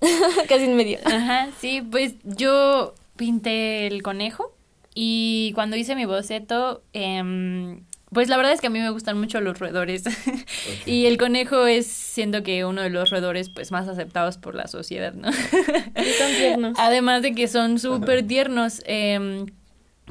Casi 0.48 0.64
en 0.64 0.76
medio. 0.76 0.98
Ajá, 1.04 1.48
sí, 1.60 1.82
pues 1.82 2.14
yo 2.24 2.94
pinté 3.16 3.86
el 3.86 4.02
conejo 4.02 4.54
y 4.94 5.52
cuando 5.54 5.76
hice 5.76 5.94
mi 5.94 6.04
boceto, 6.04 6.82
eh, 6.92 7.80
pues 8.10 8.28
la 8.28 8.36
verdad 8.36 8.52
es 8.52 8.60
que 8.60 8.68
a 8.68 8.70
mí 8.70 8.78
me 8.78 8.90
gustan 8.90 9.18
mucho 9.18 9.40
los 9.40 9.58
roedores. 9.58 10.04
y 10.86 11.06
el 11.06 11.18
conejo 11.18 11.66
es, 11.66 11.86
siento 11.86 12.42
que 12.42 12.64
uno 12.64 12.82
de 12.82 12.90
los 12.90 13.10
roedores 13.10 13.48
pues 13.50 13.72
más 13.72 13.88
aceptados 13.88 14.38
por 14.38 14.54
la 14.54 14.68
sociedad, 14.68 15.12
¿no? 15.12 15.32
Son 15.32 16.32
tiernos. 16.38 16.74
Además 16.78 17.22
de 17.22 17.34
que 17.34 17.48
son 17.48 17.78
súper 17.78 18.26
tiernos. 18.26 18.82
Eh, 18.86 19.44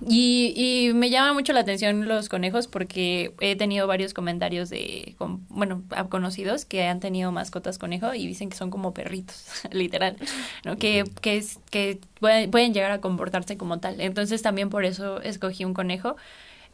y, 0.02 0.54
y, 0.56 0.94
me 0.94 1.10
llama 1.10 1.34
mucho 1.34 1.54
la 1.54 1.62
atención 1.62 2.08
los 2.08 2.28
conejos 2.28 2.68
porque 2.68 3.34
he 3.40 3.56
tenido 3.56 3.88
varios 3.88 4.14
comentarios 4.14 4.70
de, 4.70 5.16
bueno, 5.48 5.84
conocidos 6.10 6.66
que 6.66 6.84
han 6.84 7.00
tenido 7.00 7.32
mascotas 7.32 7.78
conejo 7.78 8.14
y 8.14 8.28
dicen 8.28 8.50
que 8.50 8.58
son 8.58 8.72
como 8.72 8.94
perritos, 8.94 9.46
literal, 9.72 10.18
¿no? 10.66 10.76
Que, 10.78 11.06
que, 11.22 11.38
es, 11.38 11.60
que 11.72 12.00
pueden 12.20 12.74
llegar 12.74 12.92
a 12.92 13.00
comportarse 13.00 13.56
como 13.58 13.80
tal. 13.80 14.02
Entonces 14.02 14.42
también 14.42 14.70
por 14.70 14.84
eso 14.84 15.22
escogí 15.22 15.64
un 15.64 15.74
conejo. 15.74 16.18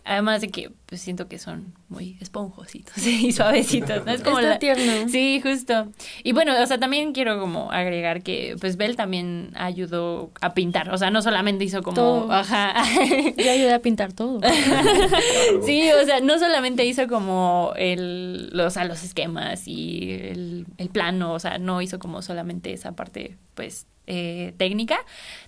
Además 0.04 0.42
de 0.42 0.50
que 0.50 0.72
pues, 0.91 0.99
siento 0.99 1.30
que 1.30 1.39
son 1.39 1.73
muy 1.88 2.17
esponjositos 2.19 2.97
y 3.08 3.32
suavecitos, 3.32 4.06
¿no? 4.06 4.12
Es 4.12 4.21
como 4.21 4.41
la... 4.41 4.60
tierno. 4.60 5.08
Sí, 5.08 5.39
justo. 5.41 5.88
Y 6.21 6.34
bueno, 6.34 6.51
o 6.62 6.65
sea, 6.65 6.80
también 6.80 7.13
quiero 7.13 7.39
como 7.39 7.71
agregar 7.71 8.23
que 8.23 8.58
pues 8.60 8.75
Bell 8.75 8.97
también 8.97 9.51
ayudó 9.56 10.32
a 10.41 10.54
pintar, 10.54 10.93
o 10.93 10.97
sea, 10.97 11.10
no 11.10 11.21
solamente 11.21 11.63
hizo 11.63 11.82
como... 11.82 11.95
Todo. 11.95 12.32
Ajá. 12.34 12.73
Yo 13.38 13.51
ayudé 13.51 13.73
a 13.73 13.80
pintar 13.80 14.12
todo. 14.12 14.41
sí, 15.65 15.89
o 15.93 16.04
sea, 16.04 16.19
no 16.19 16.38
solamente 16.38 16.84
hizo 16.84 17.08
como 17.08 17.71
el, 17.77 18.49
los, 18.49 18.75
o 18.75 18.84
los 18.84 19.01
esquemas 19.01 19.69
y 19.69 20.12
el, 20.12 20.65
el 20.77 20.89
plano, 20.89 21.32
o 21.32 21.39
sea, 21.39 21.58
no 21.58 21.82
hizo 21.82 21.99
como 21.99 22.21
solamente 22.21 22.73
esa 22.73 22.91
parte 22.97 23.38
pues 23.56 23.88
eh, 24.08 24.54
técnica, 24.58 24.97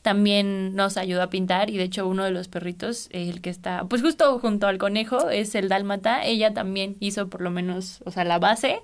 también 0.03 0.75
nos 0.75 0.95
ayudó 0.95 1.23
a 1.23 1.29
pintar 1.29 1.69
y 1.69 1.77
de 1.77 1.83
hecho 1.83 2.07
uno 2.07 2.23
de 2.23 2.31
los 2.31 2.47
perritos, 2.47 3.09
el 3.11 3.41
que 3.41 3.49
está, 3.49 3.83
pues 3.89 4.01
justo 4.01 4.39
junto 4.39 4.67
al 4.67 4.77
conejo, 4.77 5.29
es 5.33 5.55
el 5.55 5.67
dálmata, 5.67 6.23
ella 6.23 6.53
también 6.53 6.95
hizo 6.99 7.29
por 7.29 7.41
lo 7.41 7.51
menos, 7.51 8.01
o 8.05 8.11
sea, 8.11 8.23
la 8.23 8.39
base, 8.39 8.79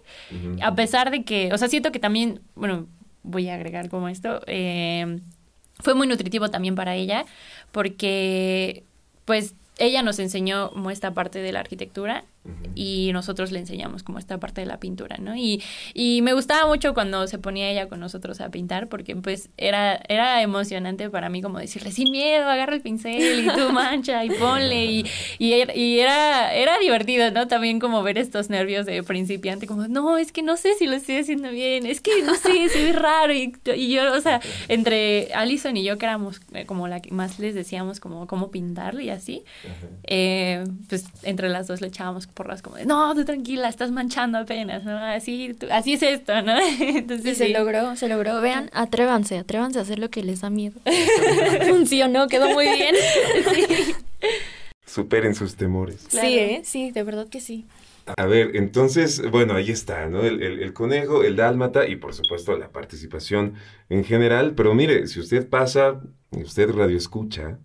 a 0.62 0.76
pesar 0.76 1.12
de 1.12 1.24
que, 1.24 1.54
o 1.54 1.58
sea, 1.58 1.70
siento 1.70 1.92
que 1.92 2.00
también, 2.00 2.42
bueno, 2.56 2.88
voy 3.24 3.48
a 3.48 3.56
agregar 3.56 3.90
como 3.90 4.10
esto, 4.10 4.42
eh, 4.48 5.20
fue 5.80 5.94
muy 5.94 6.08
nutritivo 6.08 6.50
también 6.50 6.76
para 6.76 6.96
ella, 6.96 7.26
porque 7.72 8.84
pues 9.26 9.56
ella 9.78 10.04
nos 10.04 10.20
enseñó 10.20 10.72
esta 10.92 11.14
parte 11.14 11.40
de 11.40 11.52
la 11.52 11.62
arquitectura 11.62 12.26
y 12.74 13.12
nosotros 13.14 13.52
le 13.52 13.60
enseñamos 13.60 14.04
como 14.04 14.18
esta 14.18 14.40
parte 14.40 14.62
de 14.62 14.68
la 14.68 14.80
pintura, 14.80 15.18
¿no? 15.18 15.36
Y, 15.36 15.62
y 15.94 16.22
me 16.22 16.34
gustaba 16.34 16.68
mucho 16.68 16.94
cuando 16.94 17.28
se 17.28 17.38
ponía 17.38 17.70
ella 17.70 17.88
con 17.88 18.00
nosotros 18.00 18.40
a 18.42 18.50
pintar 18.50 18.88
porque 18.88 19.16
pues 19.16 19.50
era, 19.58 20.00
era 20.08 20.42
emocionante 20.42 21.10
para 21.10 21.30
mí 21.30 21.42
como 21.42 21.60
decirle, 21.60 21.92
sin 21.92 22.12
miedo, 22.12 22.48
agarra 22.48 22.76
el 22.76 22.82
pincel 22.82 23.46
y 23.46 23.48
tú 23.48 23.72
mancha 23.74 24.24
y 24.24 24.30
ponle 24.30 24.86
y, 24.86 25.06
y, 25.38 26.00
era, 26.00 26.54
era 26.54 26.80
divertido, 26.80 27.30
¿no? 27.32 27.48
También 27.48 27.80
como 27.80 28.02
ver 28.04 28.18
estos 28.18 28.50
nervios 28.50 28.86
de 28.86 29.04
principiante, 29.04 29.68
como, 29.68 29.88
no, 29.88 30.18
es 30.18 30.32
que 30.32 30.42
no 30.42 30.56
sé 30.56 30.76
si 30.76 30.88
lo 30.88 30.96
estoy 30.96 31.18
haciendo 31.18 31.52
bien, 31.52 31.86
es 31.86 32.00
que 32.02 32.22
no 32.24 32.36
sé, 32.36 32.70
ve 32.74 32.94
raro 32.94 33.34
y, 33.34 33.54
y 33.76 33.92
yo, 33.92 34.14
o 34.14 34.22
sea, 34.22 34.40
entre 34.70 35.34
Alison 35.34 35.76
y 35.76 35.84
yo 35.84 35.98
que 35.98 36.06
éramos 36.06 36.42
eh, 36.54 36.66
como 36.66 36.88
la 36.88 37.02
que 37.02 37.12
más 37.12 37.40
les 37.40 37.54
decíamos 37.54 38.00
como 38.00 38.28
cómo 38.28 38.52
pintarlo 38.52 39.02
y 39.02 39.10
así, 39.10 39.44
eh, 40.04 40.64
pues 40.88 41.06
entre 41.24 41.50
las 41.50 41.68
dos 41.68 41.82
le 41.82 41.88
echábamos 41.88 42.29
porras 42.30 42.62
como 42.62 42.78
de, 42.78 42.86
no, 42.86 43.14
tú 43.16 43.26
tranquila, 43.26 43.70
estás 43.70 43.92
manchando 43.92 44.38
apenas, 44.38 44.84
¿no? 44.84 44.98
Así, 44.98 45.56
así 45.72 45.94
es 45.94 46.04
esto, 46.04 46.42
¿no? 46.42 46.58
Entonces, 46.80 47.34
y 47.34 47.36
se 47.36 47.50
logró, 47.50 47.96
se 47.96 48.08
logró. 48.08 48.42
Vean, 48.42 48.70
atrévanse, 48.74 49.38
atrévanse 49.38 49.80
a 49.80 49.84
hacer 49.84 50.00
lo 50.00 50.10
que 50.10 50.24
les 50.24 50.42
da 50.42 50.50
miedo. 50.50 50.80
Funcionó, 51.68 52.28
quedó 52.28 52.50
muy 52.50 52.66
bien. 52.66 52.96
sí. 53.54 53.94
Superen 54.86 55.36
sus 55.36 55.56
temores. 55.56 56.06
Sí, 56.10 56.40
¿eh? 56.40 56.62
sí, 56.64 56.92
de 56.92 57.04
verdad 57.04 57.28
que 57.30 57.42
sí. 57.42 57.66
A 58.18 58.26
ver, 58.26 58.56
entonces, 58.56 59.22
bueno, 59.30 59.54
ahí 59.54 59.70
está, 59.70 60.08
¿no? 60.08 60.24
El, 60.24 60.42
el, 60.42 60.74
conejo, 60.74 61.24
el 61.24 61.36
dálmata 61.36 61.88
y 61.88 61.96
por 61.96 62.16
supuesto 62.16 62.58
la 62.58 62.72
participación 62.72 63.54
en 63.90 64.04
general. 64.04 64.56
Pero 64.56 64.74
mire, 64.74 65.06
si 65.08 65.20
usted 65.20 65.48
pasa, 65.48 66.02
usted 66.32 66.72
radio 66.72 66.98
escucha, 66.98 67.60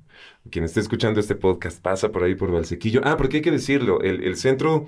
quien 0.50 0.64
esté 0.64 0.80
escuchando 0.80 1.20
este 1.20 1.34
podcast 1.34 1.80
pasa 1.80 2.12
por 2.12 2.24
ahí 2.24 2.34
por 2.34 2.50
Valsequillo. 2.50 3.00
Ah, 3.04 3.16
porque 3.16 3.38
hay 3.38 3.42
que 3.42 3.50
decirlo, 3.50 4.00
el, 4.00 4.36
Centro 4.36 4.86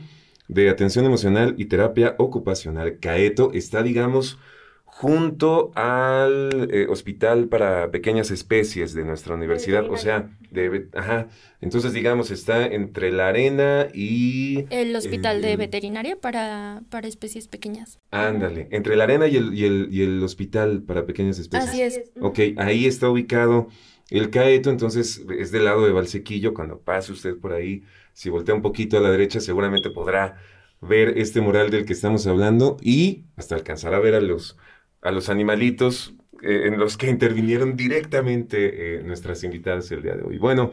de 0.49 0.69
Atención 0.69 1.05
Emocional 1.05 1.55
y 1.59 1.67
Terapia 1.67 2.15
Ocupacional, 2.19 2.99
CAETO, 3.01 3.53
está, 3.53 3.83
digamos, 3.83 4.39
junto 4.85 5.73
al 5.75 6.69
eh, 6.73 6.87
Hospital 6.89 7.49
para 7.49 7.91
Pequeñas 7.91 8.31
Especies 8.31 8.95
de 8.95 9.05
nuestra 9.05 9.35
universidad, 9.35 9.91
o 9.91 9.97
sea, 9.97 10.31
de, 10.51 10.89
ajá, 10.95 11.29
entonces 11.61 11.93
digamos 11.93 12.31
está 12.31 12.65
entre 12.67 13.13
la 13.13 13.29
arena 13.29 13.89
y... 13.93 14.65
El 14.71 14.97
Hospital 14.97 15.43
de 15.43 15.57
Veterinaria 15.57 16.17
para, 16.17 16.83
para 16.89 17.09
Especies 17.09 17.47
Pequeñas. 17.49 17.99
Ándale, 18.11 18.69
entre 18.71 18.97
la 18.97 19.05
arena 19.05 19.27
y 19.27 19.37
el, 19.37 19.53
y 19.53 19.65
el, 19.67 19.89
y 19.91 20.03
el 20.03 20.23
Hospital 20.23 20.83
para 20.83 21.05
Pequeñas 21.05 21.39
Especies. 21.39 21.69
Así 21.69 21.83
es. 21.83 22.03
Ok, 22.21 22.39
ahí 22.57 22.87
está 22.87 23.11
ubicado 23.11 23.69
el 24.11 24.31
Caeto, 24.31 24.71
entonces, 24.71 25.25
es 25.39 25.51
del 25.51 25.65
lado 25.65 25.85
de 25.85 25.93
Valsequillo. 25.93 26.55
Cuando 26.55 26.81
pase 26.81 27.13
usted 27.13 27.37
por 27.37 27.53
ahí, 27.53 27.83
si 28.13 28.31
voltea 28.31 28.55
un 28.55 28.63
poquito 28.63 28.97
a 28.97 29.01
la 29.01 29.11
derecha, 29.11 29.41
seguramente 29.41 29.91
podrá 29.91 30.37
ver 30.81 31.19
este 31.19 31.41
mural 31.41 31.71
del 31.71 31.85
que 31.85 31.93
estamos 31.93 32.27
hablando 32.27 32.77
y 32.81 33.25
hasta 33.37 33.55
alcanzar 33.55 33.95
a 33.95 33.99
ver 33.99 34.15
a 34.15 34.21
los, 34.21 34.57
a 35.03 35.11
los 35.11 35.29
animalitos 35.29 36.15
eh, 36.43 36.65
en 36.67 36.79
los 36.79 36.97
que 36.97 37.11
intervinieron 37.11 37.77
directamente 37.77 38.99
eh, 38.99 39.03
nuestras 39.03 39.43
invitadas 39.43 39.91
el 39.91 40.03
día 40.03 40.15
de 40.15 40.23
hoy. 40.23 40.39
Bueno, 40.39 40.71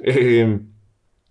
eh, 0.00 0.58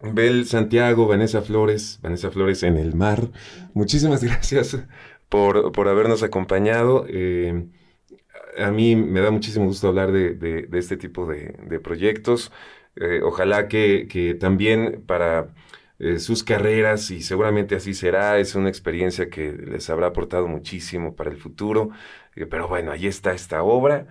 Bel 0.01 0.45
Santiago, 0.45 1.07
Vanessa 1.07 1.41
Flores, 1.41 1.99
Vanessa 2.01 2.31
Flores 2.31 2.63
en 2.63 2.77
el 2.77 2.95
mar, 2.95 3.29
muchísimas 3.73 4.23
gracias 4.23 4.77
por, 5.29 5.71
por 5.71 5.87
habernos 5.87 6.23
acompañado 6.23 7.05
a 8.57 8.71
mí 8.71 8.95
me 8.95 9.21
da 9.21 9.31
muchísimo 9.31 9.65
gusto 9.65 9.87
hablar 9.87 10.11
de, 10.11 10.67
este 10.73 10.97
tipo 10.97 11.25
de, 11.25 11.79
proyectos. 11.79 12.51
Eh, 12.95 13.21
ojalá 13.23 13.67
que, 13.67 14.37
también 14.39 15.03
para 15.05 15.53
eh, 15.99 16.19
sus 16.19 16.43
carreras, 16.43 17.11
y 17.11 17.21
seguramente 17.21 17.75
así 17.75 17.93
será, 17.93 18.39
es 18.39 18.55
una 18.55 18.69
experiencia 18.69 19.29
que 19.29 19.53
les 19.53 19.89
habrá 19.89 20.07
aportado 20.07 20.47
muchísimo 20.47 21.15
para 21.15 21.31
el 21.31 21.37
futuro. 21.37 21.91
Eh, 22.35 22.45
pero 22.45 22.67
bueno, 22.67 22.91
ahí 22.91 23.07
está 23.07 23.33
esta 23.33 23.63
obra. 23.63 24.07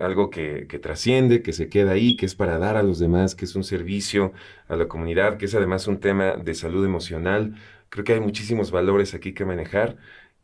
algo 0.00 0.30
que, 0.30 0.66
que, 0.68 0.78
trasciende, 0.78 1.42
que 1.42 1.52
se 1.52 1.68
queda 1.68 1.92
ahí, 1.92 2.16
que 2.16 2.26
es 2.26 2.34
para 2.34 2.58
dar 2.58 2.76
a 2.76 2.82
los 2.82 2.98
demás, 2.98 3.34
que 3.34 3.46
es 3.46 3.56
un 3.56 3.64
servicio 3.64 4.32
a 4.68 4.76
la 4.76 4.86
comunidad, 4.88 5.38
que 5.38 5.46
es 5.46 5.54
además 5.54 5.86
un 5.88 5.98
tema 6.00 6.36
de 6.36 6.54
salud 6.54 6.84
emocional. 6.84 7.54
Creo 7.88 8.04
que 8.04 8.14
hay 8.14 8.20
muchísimos 8.20 8.70
valores 8.70 9.14
aquí 9.14 9.32
que 9.34 9.44
manejar 9.44 9.96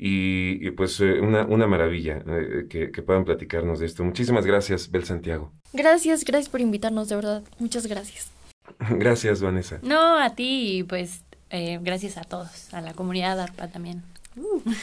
y, 0.02 0.70
pues 0.70 0.98
eh, 1.00 1.20
una, 1.20 1.44
una, 1.44 1.66
maravilla 1.66 2.22
eh, 2.26 2.66
que, 2.70 2.90
que, 2.90 3.02
puedan 3.02 3.26
platicarnos 3.26 3.80
de 3.80 3.86
esto. 3.86 4.02
Muchísimas 4.02 4.46
gracias, 4.46 4.90
Bel 4.90 5.04
Santiago. 5.04 5.52
Gracias, 5.74 6.24
gracias 6.24 6.48
por 6.48 6.62
invitarnos, 6.62 7.10
de 7.10 7.16
verdad. 7.16 7.42
Muchas 7.58 7.86
gracias. 7.86 8.30
Gracias, 8.90 9.42
Vanessa. 9.42 9.78
No, 9.82 10.16
a 10.16 10.34
ti 10.34 10.78
y 10.78 10.82
pues 10.84 11.22
eh, 11.50 11.78
gracias 11.82 12.16
a 12.16 12.22
todos, 12.22 12.72
a 12.72 12.80
la 12.80 12.94
comunidad 12.94 13.38
ARPA 13.40 13.68
también. 13.68 14.02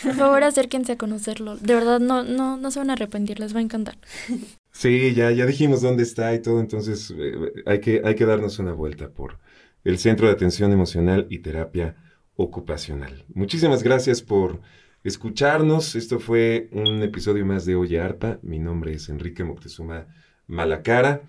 por 0.04 0.14
favor, 0.14 0.44
acérquense 0.44 0.92
a 0.92 0.98
conocerlo. 0.98 1.58
De 1.58 1.74
verdad, 1.74 2.00
no, 2.00 2.24
no, 2.24 2.58
no 2.58 2.70
se 2.70 2.78
van 2.78 2.92
a 2.92 2.94
arrepentir, 2.94 3.40
les 3.40 3.56
va 3.56 3.60
a 3.60 3.64
encantar. 3.64 3.98
Sí, 4.72 5.16
ya, 5.16 5.32
ya 5.32 5.48
dijimos 5.48 5.82
dónde 5.82 6.04
está 6.04 6.36
y 6.36 6.40
todo, 6.40 6.60
entonces 6.60 7.12
eh, 7.18 7.34
hay, 7.66 7.82
que, 7.82 8.04
hay 8.06 8.14
que 8.14 8.28
darnos 8.28 8.60
una 8.60 8.74
vuelta 8.74 9.10
por 9.10 9.40
el 9.84 9.98
Centro 9.98 10.28
de 10.28 10.34
Atención 10.34 10.72
Emocional 10.72 11.26
y 11.32 11.40
Terapia 11.40 11.96
Ocupacional. 12.36 13.26
Muchísimas 13.34 13.82
gracias 13.82 14.22
por 14.22 14.62
escucharnos. 15.08 15.96
Esto 15.96 16.20
fue 16.20 16.70
un 16.72 17.02
episodio 17.02 17.46
más 17.46 17.66
de 17.66 17.76
Oye 17.76 18.00
Arpa. 18.00 18.40
Mi 18.42 18.60
nombre 18.60 18.94
es 18.94 19.10
Enrique 19.10 19.44
Moctezuma 19.44 20.08
Malacara. 20.48 21.22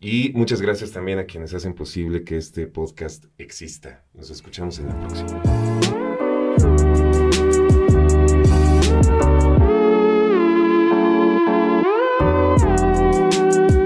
Y 0.00 0.32
muchas 0.34 0.60
gracias 0.60 0.90
también 0.90 1.18
a 1.18 1.24
quienes 1.24 1.54
hacen 1.54 1.74
posible 1.74 2.24
que 2.24 2.36
este 2.36 2.66
podcast 2.66 3.24
exista. 3.38 4.04
Nos 4.14 4.30
escuchamos 4.30 4.78
en 4.80 4.88
la 4.88 5.00
próxima. 5.00 5.42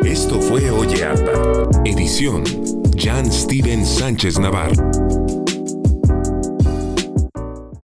Esto 0.04 0.40
fue 0.40 0.70
Oye 0.70 1.04
Arpa, 1.04 1.68
edición 1.84 2.42
Jan 2.96 3.30
Steven 3.30 3.84
Sánchez 3.84 4.40
Navarro. 4.40 5.45